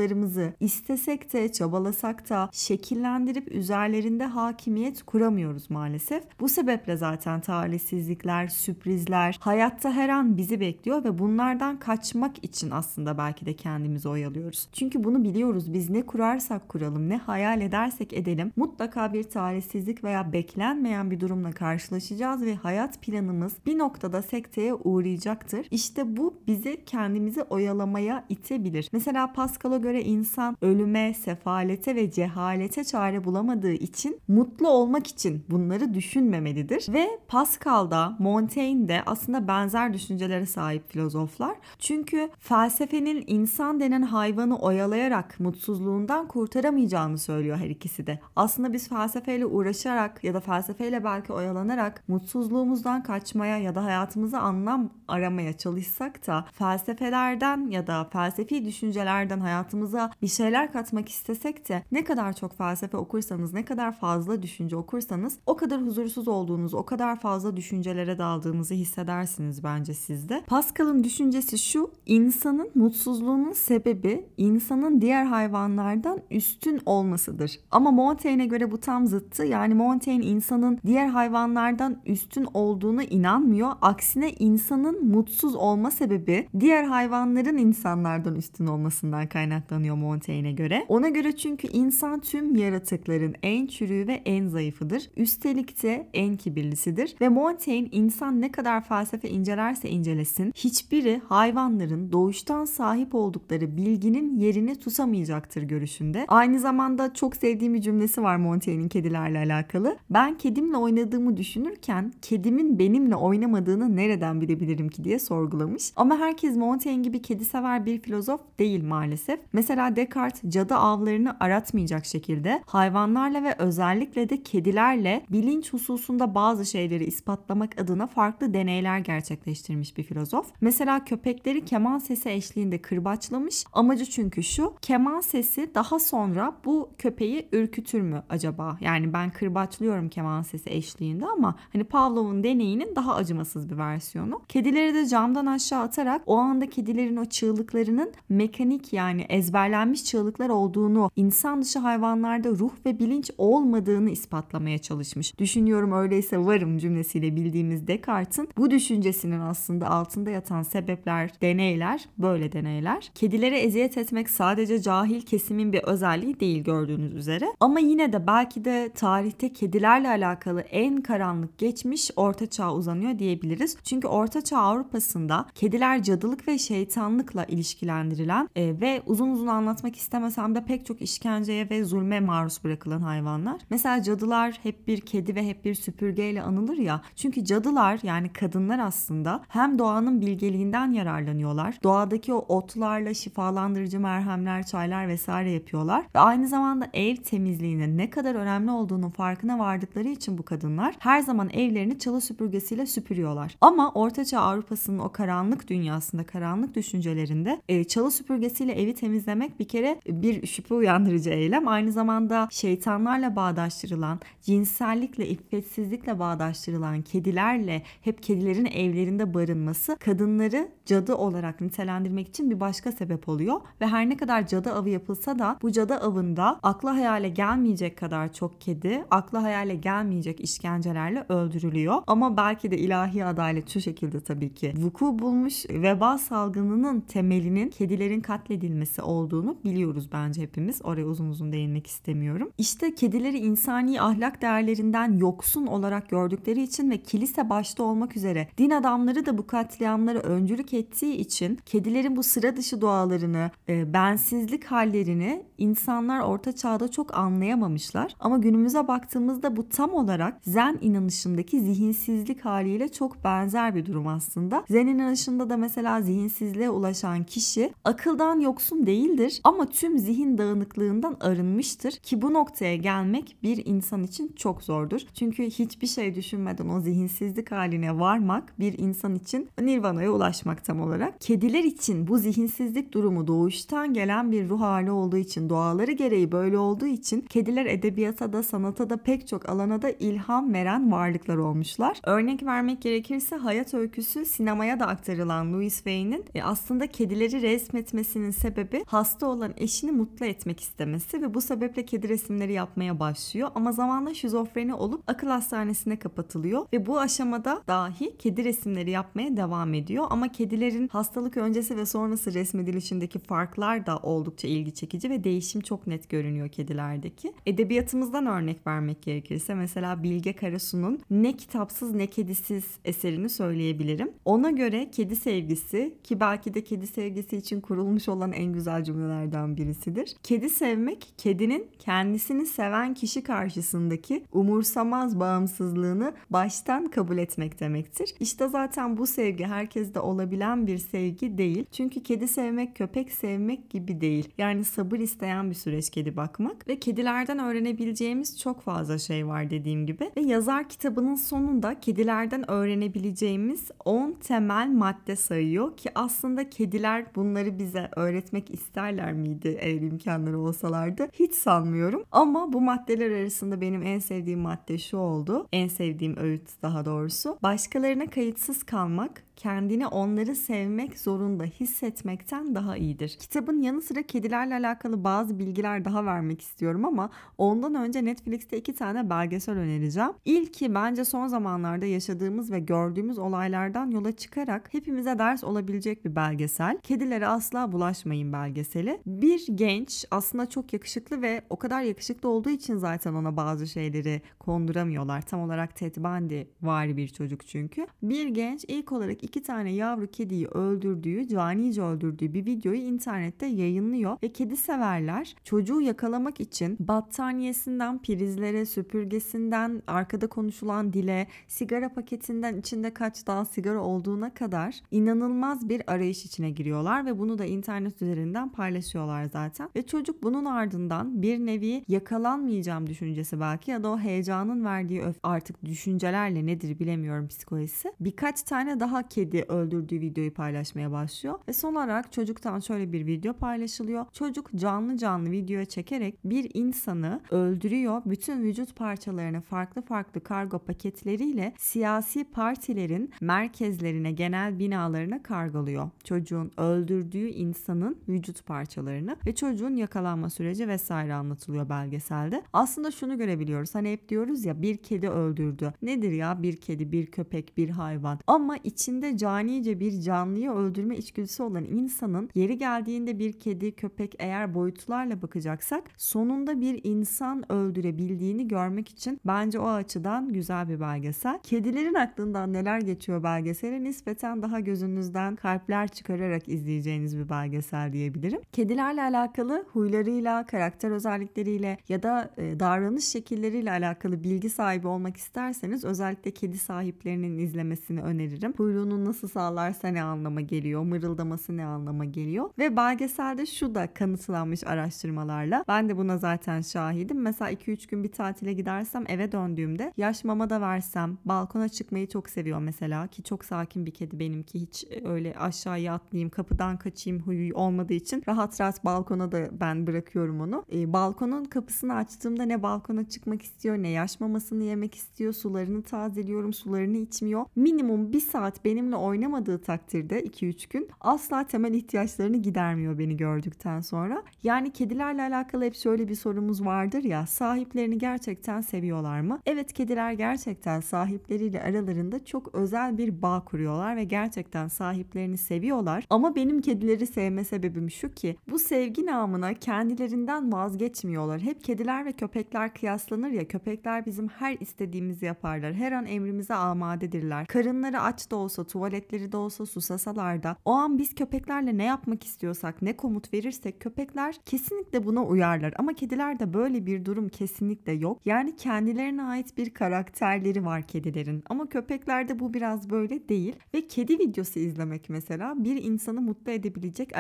istesek 0.61 1.33
de 1.33 1.53
çabalasak 1.53 2.31
da 2.31 2.49
şekillendirip 2.53 3.53
üzerlerinde 3.53 4.25
hakimiyet 4.25 5.03
kuramıyoruz 5.03 5.71
maalesef. 5.71 6.25
Bu 6.41 6.49
sebeple 6.49 6.97
zaten 6.97 7.41
talihsizlikler, 7.41 8.49
sürprizler 8.49 9.37
hayatta 9.41 9.93
her 9.93 10.09
an 10.09 10.37
bizi 10.37 10.61
bekliyor 10.61 11.05
ve 11.05 11.19
bunlardan 11.19 11.79
kaçmak 11.79 12.45
için 12.45 12.71
aslında 12.71 13.19
belki 13.19 13.47
de 13.47 13.53
kendimizi 13.53 14.09
oyalıyoruz. 14.09 14.69
Çünkü 14.73 15.05
bunu 15.05 15.25
biliyoruz 15.25 15.73
biz 15.73 15.91
ne 15.91 16.03
kurarsak 16.03 16.69
kuralım, 16.69 17.09
ne 17.09 17.17
hayal 17.17 17.61
edersek 17.61 18.13
edelim 18.13 18.53
mutlaka 18.57 19.13
bir 19.13 19.23
talihsizlik 19.23 20.05
veya 20.05 20.33
beklenmeyen 20.33 21.11
bir 21.11 21.21
durumla 21.21 21.53
karşılaşacağız 21.53 22.43
ve 22.43 22.55
hayat 22.55 23.03
planımız 23.03 23.57
bir 23.67 23.79
noktada 23.79 24.23
sekteye 24.23 24.75
uğrayacaktır. 24.75 25.67
İşte 25.71 26.17
bu 26.17 26.35
bizi 26.47 26.85
kendimizi 26.87 27.43
oyalamaya 27.43 28.25
itebilir. 28.29 28.89
Mesela 28.93 29.33
Pascal'a 29.33 29.79
göre 29.87 30.03
insan 30.03 30.57
ölüme, 30.63 31.15
sefalete 31.15 31.95
ve 31.95 32.11
cehalete 32.11 32.85
çare 32.85 33.25
bulamadığı 33.25 33.73
için 33.73 34.21
mutlu 34.29 34.69
olmak 34.69 35.07
için 35.07 35.45
bunları 35.51 35.95
düşünmemelidir. 35.95 36.93
Ve 36.93 37.07
Pascal'da, 37.29 38.17
Montaigne'de 38.19 39.03
aslında 39.07 39.49
benzer 39.49 39.95
düşüncelere 39.95 40.47
sahip 40.47 40.91
filozoflar. 40.91 41.57
Çünkü 41.79 42.31
felsefenin 42.39 43.25
insan 43.27 43.81
denen 43.81 44.03
hayvanı 44.03 44.59
oyalayarak 44.59 45.41
mutsuzluğundan 45.41 46.29
kurtaramayacağını 46.29 47.19
söylüyor 47.19 47.57
her 47.57 47.71
ikisi 47.71 48.07
de. 48.07 48.21
Aslında 48.37 48.73
biz 48.73 48.89
felsefeyle 48.89 49.47
uğraşarak 49.47 50.25
ya 50.25 50.35
da 50.35 50.41
felsefeyle 50.41 51.05
belki 51.05 51.33
oyalanarak 51.33 52.09
mutsuzluğumuzdan 52.09 53.03
kaçmaya 53.03 53.59
ya 53.59 53.75
da 53.75 53.85
hayatımıza 53.85 54.39
anlam 54.39 54.91
aramaya 55.09 55.53
çalışsak 55.57 56.27
da 56.27 56.47
felsefelerden 56.53 57.71
ya 57.71 57.87
da 57.87 58.05
felsefi 58.13 58.65
düşüncelerden 58.65 59.41
hayatımıza 59.77 60.11
bir 60.23 60.29
şeyler 60.29 60.73
katmak 60.73 61.09
istesek 61.09 61.69
de 61.69 61.83
ne 61.93 62.05
kadar 62.05 62.33
çok 62.33 62.57
felsefe 62.59 62.97
okursanız, 62.97 63.53
ne 63.53 63.65
kadar 63.65 63.93
fazla 63.93 64.43
düşünce 64.43 64.77
okursanız 64.77 65.39
o 65.47 65.57
kadar 65.57 65.83
huzursuz 65.83 66.29
olduğunuzu, 66.29 66.77
o 66.77 66.85
kadar 66.85 67.21
fazla 67.21 67.57
düşüncelere 67.57 68.19
daldığınızı 68.19 68.75
hissedersiniz 68.75 69.65
bence 69.65 69.95
sizde. 69.95 70.43
Pascal'ın 70.47 71.05
düşüncesi 71.05 71.59
şu, 71.59 71.91
insanın 72.07 72.71
mutsuzluğunun 72.75 73.53
sebebi 73.53 74.25
insanın 74.37 75.01
diğer 75.01 75.25
hayvanlardan 75.25 76.21
üstün 76.31 76.81
olmasıdır. 76.87 77.61
Ama 77.71 77.91
Montaigne'e 77.91 78.47
göre 78.47 78.71
bu 78.71 78.81
tam 78.81 79.07
zıttı. 79.07 79.45
Yani 79.45 79.75
Montaigne 79.75 80.27
insanın 80.27 80.79
diğer 80.87 81.09
hayvanlardan 81.09 81.97
üstün 82.07 82.47
olduğunu 82.55 83.03
inanmıyor. 83.03 83.73
Aksine 83.83 84.33
insanın 84.33 85.09
mutsuz 85.09 85.55
olma 85.55 85.91
sebebi 85.91 86.49
diğer 86.61 86.85
hayvanların 86.85 87.57
insanlardan 87.57 88.35
üstün 88.35 88.67
olmasından 88.67 89.27
kaynaklanıyor 89.67 89.97
Montaigne'e 89.97 90.53
göre. 90.53 90.85
Ona 90.89 91.09
göre 91.09 91.33
çünkü 91.33 91.69
insan 91.69 92.21
tüm 92.21 92.57
yaratıkların 92.57 93.35
en 93.43 93.67
çürüğü 93.67 94.07
ve 94.07 94.23
en 94.25 94.49
zayıfıdır. 94.49 95.11
Üstelik 95.17 95.83
de 95.83 96.09
en 96.15 96.37
kibirlisidir. 96.37 97.15
Ve 97.21 97.29
Montaigne 97.29 97.89
insan 97.93 98.41
ne 98.41 98.53
kadar 98.53 98.85
felsefe 98.85 99.29
incelerse 99.29 99.91
incelesin 99.91 100.53
hiçbiri 100.53 101.21
hayvanların 101.29 102.13
doğuştan 102.13 102.65
sahip 102.65 103.15
oldukları 103.15 103.77
bilginin 103.77 104.39
yerini 104.39 104.77
tutamayacaktır 104.77 105.63
görüşünde. 105.63 106.25
Aynı 106.29 106.59
zamanda 106.61 107.15
çok 107.15 107.37
sevdiğim 107.37 107.75
bir 107.75 107.81
cümlesi 107.81 108.23
var 108.23 108.37
Montaigne'in 108.37 108.89
kedilerle 108.89 109.39
alakalı. 109.39 109.97
Ben 110.11 110.39
kedimle 110.39 110.77
oynadığımı 110.77 111.37
düşünürken 111.37 112.13
kedimin 112.23 112.79
benimle 112.79 113.17
oynamadığını 113.17 113.97
nereden 113.97 114.41
bilebilirim 114.41 114.89
ki 114.89 115.05
diye 115.05 115.19
sorgulamış. 115.19 115.93
Ama 115.97 116.19
herkes 116.19 116.57
Montaigne 116.57 117.03
gibi 117.03 117.23
kedi 117.23 117.45
sever 117.45 117.87
bir 117.87 118.01
filozof 118.01 118.41
değil 118.59 118.85
maalesef. 118.85 119.41
Mesela 119.57 119.97
Descartes 119.97 120.51
cadı 120.53 120.75
avlarını 120.75 121.37
aratmayacak 121.41 122.07
şekilde 122.07 122.63
hayvanlarla 122.67 123.43
ve 123.43 123.55
özellikle 123.59 124.29
de 124.29 124.43
kedilerle 124.43 125.27
bilinç 125.31 125.73
hususunda 125.73 126.35
bazı 126.35 126.67
şeyleri 126.67 127.05
ispatlamak 127.05 127.81
adına 127.81 128.07
farklı 128.07 128.55
deneyler 128.55 128.99
gerçekleştirmiş 128.99 129.97
bir 129.97 130.03
filozof. 130.03 130.47
Mesela 130.61 131.05
köpekleri 131.05 131.65
keman 131.65 131.99
sesi 131.99 132.31
eşliğinde 132.31 132.83
kırbaçlamış. 132.83 133.65
Amacı 133.73 134.05
çünkü 134.05 134.43
şu 134.43 134.75
keman 134.83 135.21
sesi 135.21 135.75
daha 135.75 135.99
sonra 135.99 136.57
bu 136.65 136.91
köpeği 136.99 137.49
ürkütür 137.53 138.01
mü 138.01 138.23
acaba? 138.29 138.79
Yani 138.81 139.13
ben 139.13 139.31
kırbaçlıyorum 139.31 140.09
keman 140.09 140.43
sesi 140.43 140.71
eşliğinde 140.71 141.27
ama 141.27 141.57
hani 141.73 141.85
Pavlov'un 141.85 142.45
deneyinin 142.45 142.97
daha 142.97 143.15
acımasız 143.15 143.71
bir 143.71 143.79
versiyonu. 143.79 144.43
Kedileri 144.49 144.95
de 144.95 145.07
camdan 145.07 145.47
aşağı 145.47 145.83
atarak 145.83 146.23
o 146.27 146.37
anda 146.37 146.71
kedilerin 146.71 147.17
o 147.17 147.25
çığlıklarının 147.25 148.13
mekanik 148.29 148.93
yani 148.93 149.27
ezberlenmiş 149.47 150.05
çığlıklar 150.05 150.49
olduğunu, 150.49 151.11
insan 151.17 151.63
dışı 151.63 151.79
hayvanlarda 151.79 152.51
ruh 152.51 152.73
ve 152.87 152.99
bilinç 152.99 153.31
olmadığını 153.39 154.11
ispatlamaya 154.11 154.79
çalışmış. 154.79 155.39
Düşünüyorum 155.39 155.93
öyleyse 155.93 156.39
varım 156.39 156.79
cümlesiyle 156.79 157.37
bildiğimiz 157.37 157.87
Descartes'in 157.87 158.49
bu 158.57 158.71
düşüncesinin 158.71 159.41
aslında 159.41 159.91
altında 159.91 160.31
yatan 160.31 160.63
sebepler, 160.63 161.31
deneyler, 161.43 162.09
böyle 162.19 162.53
deneyler. 162.53 163.11
Kedilere 163.15 163.59
eziyet 163.59 163.99
etmek 163.99 164.31
sadece 164.31 164.83
cahil 164.83 165.21
kesimin 165.21 165.73
bir 165.73 165.83
özelliği 165.83 166.41
değil 166.41 166.65
gördüğünüz 166.65 167.15
üzere. 167.15 167.47
Ama 167.61 167.81
yine 167.81 168.13
de 168.13 168.27
belki 168.27 168.65
de 168.65 168.91
tarihte 168.95 169.53
kedilerle 169.53 170.09
alakalı 170.09 170.61
en 170.61 171.03
karanlık 171.03 171.59
geçmiş 171.59 172.11
Orta 172.17 172.47
Çağ 172.47 172.75
uzanıyor 172.75 173.19
diyebiliriz. 173.19 173.77
Çünkü 173.85 174.09
Orta 174.09 174.41
Çağ 174.41 174.59
Avrupa'sında 174.59 175.47
kediler 175.55 176.03
cadılık 176.03 176.49
ve 176.49 176.59
şeytanlıkla 176.59 177.45
ilişkilendirilen 177.45 178.49
e, 178.57 178.81
ve 178.81 179.03
uzun 179.07 179.36
uzun 179.37 179.47
anlatmak 179.47 179.97
istemesem 179.97 180.55
de 180.55 180.65
pek 180.65 180.87
çok 180.87 181.03
işkenceye 181.03 181.71
ve 181.71 181.85
zulme 181.85 182.21
maruz 182.21 182.65
bırakılan 182.65 183.01
hayvanlar. 183.01 183.61
Mesela 183.71 184.03
cadılar 184.03 184.59
hep 184.63 184.89
bir 184.89 185.01
kedi 185.01 185.35
ve 185.35 185.49
hep 185.49 185.65
bir 185.65 185.75
süpürgeyle 185.75 186.43
anılır 186.43 186.77
ya. 186.77 187.03
Çünkü 187.17 187.45
cadılar 187.45 188.01
yani 188.03 188.33
kadınlar 188.33 188.79
aslında 188.79 189.43
hem 189.49 189.79
doğanın 189.79 190.21
bilgeliğinden 190.21 190.93
yararlanıyorlar. 190.93 191.79
Doğadaki 191.83 192.35
o 192.35 192.39
otlarla 192.39 193.15
şifalandırıcı 193.15 194.01
merhemler, 194.01 194.67
çaylar 194.67 195.09
vesaire 195.09 195.51
yapıyorlar. 195.51 196.05
Ve 196.15 196.19
aynı 196.19 196.49
zamanda 196.49 196.89
ev 196.93 197.17
temizliğinin 197.17 197.99
ne 197.99 198.11
kadar 198.11 198.35
önemli 198.35 198.71
olduğunun 198.71 199.11
farkına 199.11 199.59
vardıkları 199.59 200.09
için 200.09 200.39
bu 200.39 200.43
kadınlar 200.43 200.95
her 200.99 201.21
zaman 201.21 201.51
evlerini 201.51 201.99
çalı 201.99 202.21
süpürgesiyle 202.21 202.87
süpürüyorlar. 202.87 203.57
Ama 203.61 203.93
Ortaçağ 203.93 204.41
Avrupa'sının 204.41 204.99
o 204.99 205.13
karanlık 205.13 205.69
dünyasında, 205.69 206.27
karanlık 206.27 206.75
düşüncelerinde 206.75 207.61
e, 207.69 207.85
çalı 207.85 208.11
süpürgesiyle 208.11 208.73
evi 208.73 208.95
temizlemek 208.95 209.26
bir 209.59 209.69
kere 209.69 210.01
bir 210.07 210.47
şüphe 210.47 210.75
uyandırıcı 210.75 211.31
eylem. 211.31 211.69
Aynı 211.69 211.93
zamanda 211.93 212.49
şeytanlarla 212.51 213.37
bağdaştırılan, 213.37 214.21
cinsellikle, 214.43 215.29
iffetsizlikle 215.29 216.19
bağdaştırılan 216.19 217.03
kedilerle 217.03 217.83
hep 218.01 218.23
kedilerin 218.23 218.65
evlerinde 218.65 219.35
barınması 219.35 219.97
kadınları 220.01 220.69
cadı 220.87 221.15
olarak 221.15 221.61
nitelendirmek 221.61 222.29
için 222.29 222.51
bir 222.51 222.61
başka 222.61 222.93
sebep 222.93 223.29
oluyor. 223.29 223.61
Ve 223.81 223.87
her 223.87 224.09
ne 224.09 224.17
kadar 224.17 224.47
cadı 224.47 224.73
avı 224.73 224.89
yapılsa 224.89 225.39
da 225.39 225.59
bu 225.63 225.73
cadı 225.73 225.95
avında 225.95 226.61
akla 226.63 226.95
hayale 226.95 227.29
gelmeyecek 227.29 227.99
kadar 227.99 228.33
çok 228.33 228.61
kedi, 228.61 229.05
akla 229.11 229.43
hayale 229.43 229.75
gelmeyecek 229.75 230.41
işkencelerle 230.41 231.25
öldürülüyor. 231.29 232.03
Ama 232.07 232.37
belki 232.37 232.71
de 232.71 232.79
ilahi 232.79 233.25
adalet 233.25 233.69
şu 233.69 233.81
şekilde 233.81 234.21
tabii 234.21 234.55
ki 234.55 234.73
vuku 234.77 235.19
bulmuş 235.19 235.65
veba 235.71 236.19
salgınının 236.19 237.01
temelinin 237.01 237.69
kedilerin 237.69 238.21
katledilmesi 238.21 239.03
olduğunu 239.07 239.57
biliyoruz 239.65 240.09
bence 240.13 240.43
hepimiz. 240.43 240.81
Oraya 240.85 241.05
uzun 241.07 241.29
uzun 241.29 241.53
değinmek 241.53 241.87
istemiyorum. 241.87 242.51
İşte 242.59 242.95
kedileri 242.95 243.39
insani 243.39 244.01
ahlak 244.01 244.43
değerlerinden 244.43 245.13
yoksun 245.19 245.67
olarak 245.67 246.09
gördükleri 246.09 246.63
için 246.63 246.91
ve 246.91 247.03
kilise 247.03 247.51
başta 247.51 247.83
olmak 247.83 248.17
üzere 248.17 248.49
din 248.59 248.71
adamları 248.71 249.27
da 249.27 249.39
bu 249.39 249.47
katliamlara 249.47 250.19
öncülük 250.19 250.75
ettiği 250.75 251.15
için 251.15 251.59
kedilerin 251.67 252.17
bu 252.17 252.23
sıra 252.23 252.57
dışı 252.57 252.81
doğalarını, 252.81 253.51
e, 253.69 253.93
bensizlik 253.93 254.65
hallerini 254.65 255.45
insanlar 255.59 256.21
orta 256.21 256.53
çağda 256.55 256.91
çok 256.91 257.17
anlayamamışlar. 257.17 258.15
Ama 258.21 258.39
günümüze 258.39 258.89
baktığımızda 258.89 259.57
bu 259.57 259.69
tam 259.69 259.95
olarak 259.95 260.41
zen 260.43 260.79
inanışındaki 260.81 261.61
zihinsizlik 261.61 262.45
haliyle 262.45 262.93
çok 262.93 263.25
benzer 263.25 263.75
bir 263.75 263.87
durum 263.87 264.07
aslında. 264.07 264.65
Zen 264.71 264.87
inanışında 264.87 265.51
da 265.51 265.57
mesela 265.57 266.03
zihinsizliğe 266.03 266.71
ulaşan 266.71 267.25
kişi 267.25 267.73
akıldan 267.85 268.41
yoksun 268.41 268.87
değildir 268.97 269.41
ama 269.45 269.67
tüm 269.67 269.99
zihin 269.99 270.39
dağınıklığından 270.39 271.17
arınmıştır 271.21 271.91
ki 271.93 272.23
bu 272.23 272.33
noktaya 272.33 272.77
gelmek 272.77 273.37
bir 273.43 273.67
insan 273.67 274.03
için 274.03 274.33
çok 274.37 274.63
zordur. 274.63 275.01
Çünkü 275.15 275.45
hiçbir 275.45 275.87
şey 275.87 276.15
düşünmeden 276.15 276.69
o 276.69 276.81
zihinsizlik 276.81 277.53
haline 277.53 277.99
varmak 277.99 278.61
bir 278.61 278.79
insan 278.79 279.15
için 279.15 279.49
nirvana'ya 279.61 280.11
ulaşmak 280.11 280.65
tam 280.65 280.81
olarak. 280.81 281.21
Kediler 281.21 281.65
için 281.65 282.07
bu 282.07 282.19
zihinsizlik 282.19 282.93
durumu 282.93 283.27
doğuştan 283.27 283.95
gelen 283.95 284.33
bir 284.33 284.49
ruh 284.49 284.61
hali 284.61 284.91
olduğu 284.91 285.17
için, 285.17 285.49
doğaları 285.49 285.93
gereği 285.93 286.33
böyle 286.33 286.59
olduğu 286.59 286.87
için 286.87 287.21
kediler 287.21 287.67
edebiyata 287.67 288.33
da 288.33 288.43
sanata 288.43 288.91
da 288.91 288.97
pek 288.97 289.29
çok 289.29 289.49
alana 289.49 289.83
da 289.83 289.91
ilham 289.91 290.53
veren 290.53 290.93
varlıklar 290.93 291.37
olmuşlar. 291.37 292.01
Örnek 292.05 292.43
vermek 292.43 292.83
gerekirse 292.83 293.37
hayat 293.37 293.75
öyküsü 293.75 294.25
sinemaya 294.25 294.81
da 294.81 294.87
aktarılan 294.87 295.53
Louis 295.53 295.75
Wayne'in 295.75 296.25
e, 296.35 296.43
aslında 296.43 296.87
kedileri 296.87 297.43
resmetmesinin 297.43 298.31
sebebi 298.31 298.86
hasta 298.87 299.27
olan 299.27 299.55
eşini 299.57 299.93
mutlu 299.93 300.27
etmek 300.27 300.61
istemesi 300.61 301.23
ve 301.23 301.35
bu 301.35 301.41
sebeple 301.41 301.85
kedi 301.85 302.09
resimleri 302.09 302.53
yapmaya 302.53 303.01
başlıyor 303.01 303.51
ama 303.55 303.73
zamanla 303.73 304.15
şizofreni 304.15 304.75
olup 304.75 305.03
akıl 305.07 305.27
hastanesine 305.27 305.99
kapatılıyor 305.99 306.67
ve 306.73 306.87
bu 306.87 307.01
aşamada 307.01 307.63
dahi 307.69 308.17
kedi 308.19 308.45
resimleri 308.45 308.91
yapmaya 308.91 309.37
devam 309.37 309.75
ediyor 309.75 310.07
ama 310.11 310.33
kedilerin 310.33 310.89
hastalık 310.89 311.37
öncesi 311.37 311.77
ve 311.77 311.87
sonrası 311.87 312.35
resmedilişindeki 312.35 313.19
farklar 313.19 313.87
da 313.87 313.99
oldukça 313.99 314.49
ilgi 314.49 314.75
çekici 314.75 315.11
ve 315.11 315.25
değişim 315.25 315.61
çok 315.61 315.87
net 315.87 316.11
görünüyor 316.11 316.49
kedilerdeki. 316.49 317.33
Edebiyatımızdan 317.47 318.27
örnek 318.27 318.67
vermek 318.67 319.03
gerekirse 319.03 319.55
mesela 319.55 320.03
Bilge 320.03 320.33
Karasu'nun 320.33 321.01
Ne 321.11 321.37
Kitapsız 321.37 321.95
Ne 321.95 322.07
Kedisiz 322.07 322.65
eserini 322.85 323.29
söyleyebilirim. 323.29 324.13
Ona 324.25 324.51
göre 324.51 324.91
kedi 324.91 325.17
sevgisi 325.17 325.95
ki 326.05 326.21
belki 326.21 326.55
de 326.55 326.65
kedi 326.65 326.87
sevgisi 326.87 327.37
için 327.37 327.61
kurulmuş 327.61 328.09
olan 328.09 328.33
en 328.33 328.53
güzel 328.53 328.76
cümlelerden 328.85 329.57
birisidir. 329.57 330.17
Kedi 330.23 330.51
sevmek 330.51 331.15
kedinin 331.19 331.69
kendisini 331.79 332.47
seven 332.47 332.95
kişi 332.95 333.23
karşısındaki 333.23 334.25
umursamaz 334.33 335.21
bağımsızlığını 335.21 336.15
baştan 336.31 336.91
kabul 336.91 337.19
etmek 337.19 337.61
demektir. 337.61 338.15
İşte 338.21 338.49
zaten 338.49 338.97
bu 338.97 339.07
sevgi 339.07 339.45
herkeste 339.45 340.01
olabilen 340.01 340.67
bir 340.67 340.79
sevgi 340.79 341.39
değil. 341.39 341.65
Çünkü 341.73 342.03
kedi 342.03 342.29
sevmek 342.29 342.77
köpek 342.77 343.13
sevmek 343.13 343.71
gibi 343.71 344.01
değil. 344.01 344.29
Yani 344.39 344.65
sabır 344.65 344.99
isteyen 344.99 345.51
bir 345.51 345.55
süreç 345.55 345.91
kedi 345.91 346.17
bakmak 346.17 346.69
ve 346.69 346.79
kedilerden 346.79 347.39
öğrenebileceğimiz 347.39 348.41
çok 348.41 348.61
fazla 348.61 348.99
şey 348.99 349.27
var 349.27 349.51
dediğim 349.51 349.87
gibi. 349.87 350.11
Ve 350.17 350.21
yazar 350.21 350.69
kitabının 350.69 351.15
sonunda 351.15 351.81
kedilerden 351.81 352.51
öğrenebileceğimiz 352.51 353.71
10 353.85 354.13
temel 354.13 354.69
madde 354.71 355.17
sayıyor 355.17 355.77
ki 355.77 355.91
aslında 355.95 356.51
kediler 356.51 357.07
bunları 357.15 357.59
bize 357.59 357.89
öğretmek 357.97 358.51
isterler 358.67 359.13
miydi 359.13 359.59
eğer 359.61 359.81
imkanları 359.81 360.39
olsalardı? 360.39 361.09
Hiç 361.13 361.35
sanmıyorum. 361.35 362.03
Ama 362.13 362.53
bu 362.53 362.61
maddeler 362.61 363.11
arasında 363.11 363.61
benim 363.61 363.83
en 363.83 363.99
sevdiğim 363.99 364.41
madde 364.41 364.79
şu 364.79 364.97
oldu. 364.97 365.47
En 365.53 365.69
sevdiğim 365.69 366.17
öğüt 366.17 366.63
daha 366.63 366.85
doğrusu. 366.85 367.39
Başkalarına 367.43 368.07
kayıtsız 368.07 368.63
kalmak 368.63 369.23
kendini 369.37 369.87
onları 369.87 370.35
sevmek 370.35 370.99
zorunda 370.99 371.45
hissetmekten 371.45 372.55
daha 372.55 372.77
iyidir. 372.77 373.17
Kitabın 373.21 373.61
yanı 373.63 373.83
sıra 373.83 374.03
kedilerle 374.03 374.55
alakalı 374.55 375.05
bazı 375.05 375.39
bilgiler 375.39 375.85
daha 375.85 376.05
vermek 376.05 376.41
istiyorum 376.41 376.85
ama 376.85 377.11
ondan 377.39 377.75
önce 377.75 378.05
Netflix'te 378.05 378.59
iki 378.59 378.75
tane 378.75 379.11
belgesel 379.11 379.57
önereceğim. 379.57 380.11
İlki 380.25 380.75
bence 380.75 381.05
son 381.05 381.29
zamanlarda 381.29 381.87
yaşadığımız 381.87 382.53
ve 382.53 382.59
gördüğümüz 382.59 383.19
olaylardan 383.19 383.91
yola 383.91 384.13
çıkarak 384.13 384.75
hepimize 384.75 385.19
ders 385.19 385.45
olabilecek 385.45 386.05
bir 386.05 386.17
belgesel. 386.17 386.79
Kedilere 386.83 387.27
asla 387.27 387.73
bulaşmayın 387.73 388.33
belgeseli. 388.57 389.01
Bir 389.07 389.47
genç 389.55 390.05
aslında 390.11 390.47
çok 390.47 390.73
yakışıklı 390.73 391.23
ve 391.23 391.43
o 391.51 391.57
kadar 391.57 391.83
yakışıklı 391.83 392.29
olduğu 392.29 392.51
için 392.51 392.77
zaten 392.77 393.15
ona 393.15 393.37
bazı 393.37 393.67
şeyleri 393.67 394.23
konduramıyorlar. 394.39 395.23
Tam 395.23 395.41
olarak 395.41 395.77
Ted 395.77 395.97
Bundy 395.97 396.43
var 396.63 396.97
bir 396.97 397.09
çocuk 397.09 397.47
çünkü. 397.47 397.87
Bir 398.03 398.29
genç 398.29 398.65
ilk 398.69 398.93
olarak 398.93 399.25
iki 399.25 399.43
tane 399.43 399.73
yavru 399.73 400.07
kediyi 400.07 400.47
öldürdüğü, 400.47 401.29
canice 401.29 401.83
öldürdüğü 401.83 402.35
bir 402.35 402.47
videoyu 402.47 402.79
internette 402.79 403.47
yayınlıyor 403.47 404.17
ve 404.23 404.33
kedi 404.33 404.57
severler 404.57 405.35
çocuğu 405.45 405.81
yakalamak 405.81 406.41
için 406.41 406.77
battaniyesinden 406.81 408.03
prizlere, 408.03 408.67
süpürgesinden, 408.67 409.83
arkada 409.87 410.27
konuşulan 410.27 410.93
dile, 410.93 411.27
sigara 411.49 411.89
paketinden 411.89 412.57
içinde 412.57 412.95
kaç 412.95 413.27
dal 413.27 413.45
sigara 413.45 413.81
olduğuna 413.81 414.35
kadar 414.35 414.81
inanılmaz 414.91 415.69
bir 415.69 415.83
arayış 415.87 416.25
içine 416.25 416.51
giriyorlar 416.51 417.07
ve 417.07 417.19
bunu 417.19 417.39
da 417.39 417.45
internet 417.45 418.03
üzerinden 418.03 418.46
paylaşıyorlar 418.49 419.25
zaten. 419.25 419.71
Ve 419.77 419.87
çocuk 419.87 420.23
bunun 420.23 420.45
ardından 420.45 421.23
bir 421.23 421.39
nevi 421.39 421.85
yakalanmayacağım 421.89 422.87
düşüncesi 422.87 423.41
belki 423.41 423.71
ya 423.71 423.83
da 423.83 423.91
o 423.91 423.99
heyecanın 423.99 424.65
verdiği 424.65 425.03
öf 425.03 425.17
artık 425.23 425.65
düşüncelerle 425.65 426.47
nedir 426.47 426.79
bilemiyorum 426.79 427.29
psikolojisi. 427.29 427.93
Birkaç 428.01 428.43
tane 428.43 428.81
daha 428.81 429.09
kedi 429.09 429.43
öldürdüğü 429.43 430.01
videoyu 430.01 430.35
paylaşmaya 430.35 430.93
başlıyor 430.93 431.39
ve 431.49 431.53
son 431.53 431.75
olarak 431.75 432.13
çocuktan 432.13 432.61
şöyle 432.61 432.93
bir 432.93 433.07
video 433.07 433.33
paylaşılıyor. 433.33 434.07
Çocuk 434.13 434.51
canlı 434.57 434.97
canlı 434.97 435.31
videoya 435.31 435.65
çekerek 435.65 436.19
bir 436.25 436.51
insanı 436.55 437.21
öldürüyor. 437.31 438.03
Bütün 438.07 438.43
vücut 438.43 438.77
parçalarını 438.77 439.41
farklı 439.41 439.83
farklı 439.83 440.21
kargo 440.21 440.59
paketleriyle 440.59 441.53
siyasi 441.59 442.25
partilerin 442.25 443.13
merkezlerine, 443.21 444.13
genel 444.13 444.59
binalarına 444.59 445.23
kargoluyor. 445.23 445.91
Çocuğun 446.05 446.51
öldürdüğü 446.57 447.29
insanın 447.29 447.99
vücut 448.09 448.36
vücut 448.37 448.47
parçalarını 448.47 449.17
ve 449.27 449.35
çocuğun 449.35 449.77
yakalanma 449.77 450.31
süreci 450.31 450.69
vesaire 450.69 451.15
anlatılıyor 451.15 451.69
belgeselde. 451.69 452.43
Aslında 452.53 452.91
şunu 452.91 453.19
görebiliyoruz. 453.19 453.75
Hani 453.75 453.93
hep 453.93 454.09
diyoruz 454.09 454.45
ya 454.45 454.63
bir 454.63 454.77
kedi 454.77 455.09
öldürdü. 455.09 455.73
Nedir 455.83 456.13
ya 456.13 456.43
bir 456.43 456.57
kedi, 456.57 456.93
bir 456.93 457.07
köpek, 457.07 457.57
bir 457.57 457.71
hayvan. 457.71 458.19
Ama 458.27 458.57
içinde 458.57 459.17
canice 459.17 459.81
bir 459.81 460.01
canlıyı 460.01 460.51
öldürme 460.51 460.97
içgüdüsü 460.97 461.43
olan 461.43 461.65
insanın 461.65 462.31
yeri 462.35 462.59
geldiğinde 462.59 463.19
bir 463.19 463.33
kedi, 463.33 463.73
köpek 463.73 464.15
eğer 464.19 464.55
boyutlarla 464.55 465.23
bakacaksak 465.23 465.85
sonunda 465.97 466.61
bir 466.61 466.81
insan 466.85 467.53
öldürebildiğini 467.53 468.49
görmek 468.49 468.89
için 468.89 469.21
bence 469.27 469.59
o 469.59 469.69
açıdan 469.69 470.33
güzel 470.33 470.69
bir 470.69 470.81
belgesel. 470.81 471.39
Kedilerin 471.43 471.95
aklından 471.95 472.53
neler 472.53 472.81
geçiyor 472.81 473.23
belgesele 473.23 473.85
nispeten 473.85 474.43
daha 474.43 474.61
gözünüzden 474.61 475.37
kalpler 475.37 475.89
çıkararak 475.89 476.49
izleyeceğiniz 476.49 477.19
bir 477.19 477.29
belgesel 477.29 477.93
diyebilirim. 477.93 478.16
Kedilerle 478.53 479.03
alakalı 479.03 479.67
huylarıyla, 479.73 480.47
karakter 480.47 480.91
özellikleriyle 480.91 481.79
ya 481.89 482.03
da 482.03 482.31
e, 482.37 482.61
davranış 482.61 483.05
şekilleriyle 483.05 483.71
alakalı 483.71 484.25
bilgi 484.25 484.51
sahibi 484.51 484.87
olmak 484.87 485.17
isterseniz 485.17 485.85
özellikle 485.85 486.31
kedi 486.31 486.59
sahiplerinin 486.59 487.39
izlemesini 487.39 488.03
öneririm. 488.03 488.53
Kuyruğunu 488.53 489.05
nasıl 489.05 489.29
sağlarsa 489.29 489.89
ne 489.89 490.03
anlama 490.03 490.41
geliyor, 490.41 490.83
mırıldaması 490.83 491.57
ne 491.57 491.65
anlama 491.65 492.05
geliyor 492.05 492.51
ve 492.59 492.77
belgeselde 492.77 493.47
şu 493.47 493.75
da 493.75 493.95
kanıtlanmış 493.95 494.65
araştırmalarla. 494.65 495.65
Ben 495.69 495.89
de 495.89 495.97
buna 495.97 496.19
zaten 496.19 496.61
şahidim. 496.61 497.23
Mesela 497.23 497.53
2-3 497.53 497.89
gün 497.89 498.05
bir 498.05 498.13
tatile 498.13 498.53
gidersem 498.53 499.05
eve 499.09 499.33
döndüğümde 499.33 499.93
yaş 499.97 500.25
mama 500.25 500.51
da 500.51 500.61
versem 500.61 501.19
balkona 501.25 501.69
çıkmayı 501.69 502.09
çok 502.09 502.31
seviyor 502.31 502.59
mesela 502.59 503.07
ki 503.07 503.23
çok 503.23 503.45
sakin 503.45 503.87
bir 503.87 503.91
kedi 503.91 504.19
benimki 504.19 504.61
hiç 504.61 504.85
öyle 505.05 505.35
aşağıya 505.35 505.95
atlayayım 505.95 506.31
kapıdan 506.31 506.77
kaçayım 506.77 507.21
huyu 507.21 507.55
olmadığı 507.55 507.95
için 507.95 508.06
rahat 508.29 508.61
rahat 508.61 508.85
balkona 508.85 509.33
da 509.33 509.61
ben 509.61 509.87
bırakıyorum 509.87 510.41
onu. 510.41 510.65
E, 510.73 510.93
balkonun 510.93 511.45
kapısını 511.45 511.95
açtığımda 511.95 512.43
ne 512.43 512.63
balkona 512.63 513.09
çıkmak 513.09 513.43
istiyor 513.43 513.77
ne 513.77 513.89
yaş 513.89 514.21
mamasını 514.21 514.65
yemek 514.65 514.95
istiyor 514.95 515.33
sularını 515.33 515.83
tazeliyorum 515.83 516.53
sularını 516.53 516.97
içmiyor. 516.97 517.45
Minimum 517.57 518.13
bir 518.13 518.21
saat 518.21 518.65
benimle 518.65 518.97
oynamadığı 518.97 519.59
takdirde 519.59 520.25
2-3 520.25 520.71
gün 520.71 520.89
asla 521.01 521.47
temel 521.47 521.75
ihtiyaçlarını 521.75 522.37
gidermiyor 522.37 522.99
beni 522.99 523.17
gördükten 523.17 523.81
sonra. 523.81 524.23
Yani 524.43 524.73
kedilerle 524.73 525.23
alakalı 525.23 525.65
hep 525.65 525.75
şöyle 525.75 526.09
bir 526.09 526.15
sorumuz 526.15 526.65
vardır 526.65 527.05
ya 527.05 527.27
sahiplerini 527.27 527.99
gerçekten 527.99 528.61
seviyorlar 528.61 529.21
mı? 529.21 529.41
Evet 529.47 529.73
kediler 529.73 530.13
gerçekten 530.13 530.81
sahipleriyle 530.81 531.63
aralarında 531.63 532.25
çok 532.25 532.55
özel 532.55 532.99
bir 532.99 533.23
bağ 533.23 533.45
kuruyorlar 533.45 533.97
ve 533.97 534.05
gerçekten 534.05 534.69
sahiplerini 534.69 535.39
seviyorlar. 535.39 536.07
Ama 536.11 536.35
benim 536.35 536.61
kedileri 536.61 537.07
sevme 537.07 537.45
sebebim 537.45 537.91
şu 537.97 538.15
ki 538.15 538.37
bu 538.51 538.59
sevgi 538.59 539.07
namına 539.07 539.55
kendilerinden 539.55 540.53
vazgeçmiyorlar. 540.53 541.41
Hep 541.41 541.65
kediler 541.65 542.05
ve 542.05 542.13
köpekler 542.13 542.75
kıyaslanır 542.75 543.31
ya 543.31 543.49
köpekler 543.49 544.07
bizim 544.07 544.29
her 544.29 544.57
istediğimizi 544.61 545.27
yaparlar. 545.27 545.75
Her 545.75 545.93
an 545.93 546.07
emrimize 546.07 546.55
amadedirler. 546.55 547.47
Karınları 547.47 548.01
aç 548.01 548.31
da 548.31 548.37
olsa, 548.37 548.65
tuvaletleri 548.65 549.33
de 549.33 549.37
olsa 549.37 549.67
susasalar 549.67 550.43
da 550.43 550.57
o 550.65 550.73
an 550.73 550.99
biz 550.99 551.15
köpeklerle 551.15 551.79
ne 551.79 551.85
yapmak 551.85 552.25
istiyorsak, 552.25 552.83
ne 552.83 552.97
komut 552.97 553.35
verirsek 553.35 553.81
köpekler 553.81 554.37
kesinlikle 554.45 555.07
buna 555.07 555.25
uyarlar. 555.25 555.75
Ama 555.79 555.93
kedilerde 555.93 556.55
böyle 556.55 556.87
bir 556.87 557.05
durum 557.05 557.29
kesinlikle 557.29 557.93
yok. 557.93 558.21
Yani 558.25 558.57
kendilerine 558.57 559.23
ait 559.23 559.59
bir 559.59 559.71
karakterleri 559.71 560.65
var 560.65 560.83
kedilerin. 560.83 561.43
Ama 561.51 561.69
köpeklerde 561.69 562.39
bu 562.39 562.55
biraz 562.55 562.91
böyle 562.91 563.29
değil. 563.29 563.57
Ve 563.75 563.87
kedi 563.87 564.19
videosu 564.19 564.59
izlemek 564.59 565.11
mesela 565.11 565.65
bir 565.65 565.85
insanı 565.85 566.21
mutlu 566.21 566.53
edebilecek 566.53 567.17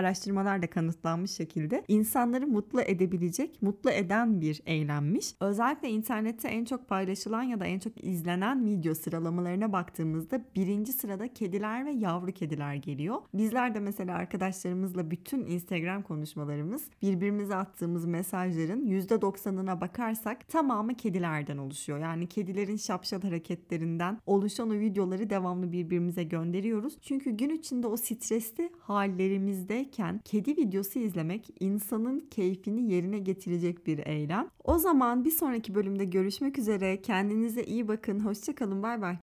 araştırmalarla 0.66 0.70
kanıtlanmış 0.70 1.30
şekilde 1.30 1.84
insanları 1.88 2.46
mutlu 2.46 2.80
edebilecek, 2.80 3.62
mutlu 3.62 3.90
eden 3.90 4.40
bir 4.40 4.62
eylemmiş. 4.66 5.34
Özellikle 5.40 5.88
internette 5.88 6.48
en 6.48 6.64
çok 6.64 6.88
paylaşılan 6.88 7.42
ya 7.42 7.60
da 7.60 7.66
en 7.66 7.78
çok 7.78 8.04
izlenen 8.04 8.66
video 8.66 8.94
sıralamalarına 8.94 9.72
baktığımızda 9.72 10.40
birinci 10.56 10.92
sırada 10.92 11.28
kediler 11.28 11.86
ve 11.86 11.90
yavru 11.90 12.32
kediler 12.32 12.74
geliyor. 12.74 13.22
Bizler 13.34 13.74
de 13.74 13.80
mesela 13.80 14.16
arkadaşlarımızla 14.16 15.10
bütün 15.10 15.46
Instagram 15.46 16.02
konuşmalarımız 16.02 16.90
birbirimize 17.02 17.54
attığımız 17.54 18.06
mesajların 18.06 18.86
%90'ına 18.86 19.80
bakarsak 19.80 20.48
tamamı 20.48 20.94
kedilerden 20.94 21.58
oluşuyor. 21.58 21.98
Yani 21.98 22.26
kedilerin 22.26 22.76
şapşal 22.76 23.22
hareketlerinden 23.22 24.18
oluşan 24.26 24.70
o 24.70 24.74
videoları 24.74 25.30
devamlı 25.30 25.72
birbirimize 25.72 26.24
gönderiyoruz. 26.24 26.96
Çünkü 27.02 27.30
gün 27.30 27.50
içinde 27.50 27.86
o 27.86 27.96
stresli 27.96 28.70
hallerimizdeyken 28.78 30.20
kedi 30.24 30.55
videosu 30.56 30.98
izlemek 30.98 31.48
insanın 31.60 32.20
keyfini 32.30 32.92
yerine 32.92 33.18
getirecek 33.18 33.86
bir 33.86 34.06
eylem. 34.06 34.48
O 34.64 34.78
zaman 34.78 35.24
bir 35.24 35.30
sonraki 35.30 35.74
bölümde 35.74 36.04
görüşmek 36.04 36.58
üzere. 36.58 37.02
Kendinize 37.02 37.64
iyi 37.64 37.88
bakın. 37.88 38.20
Hoşçakalın. 38.20 38.82
Bay 38.82 39.02
bay. 39.02 39.16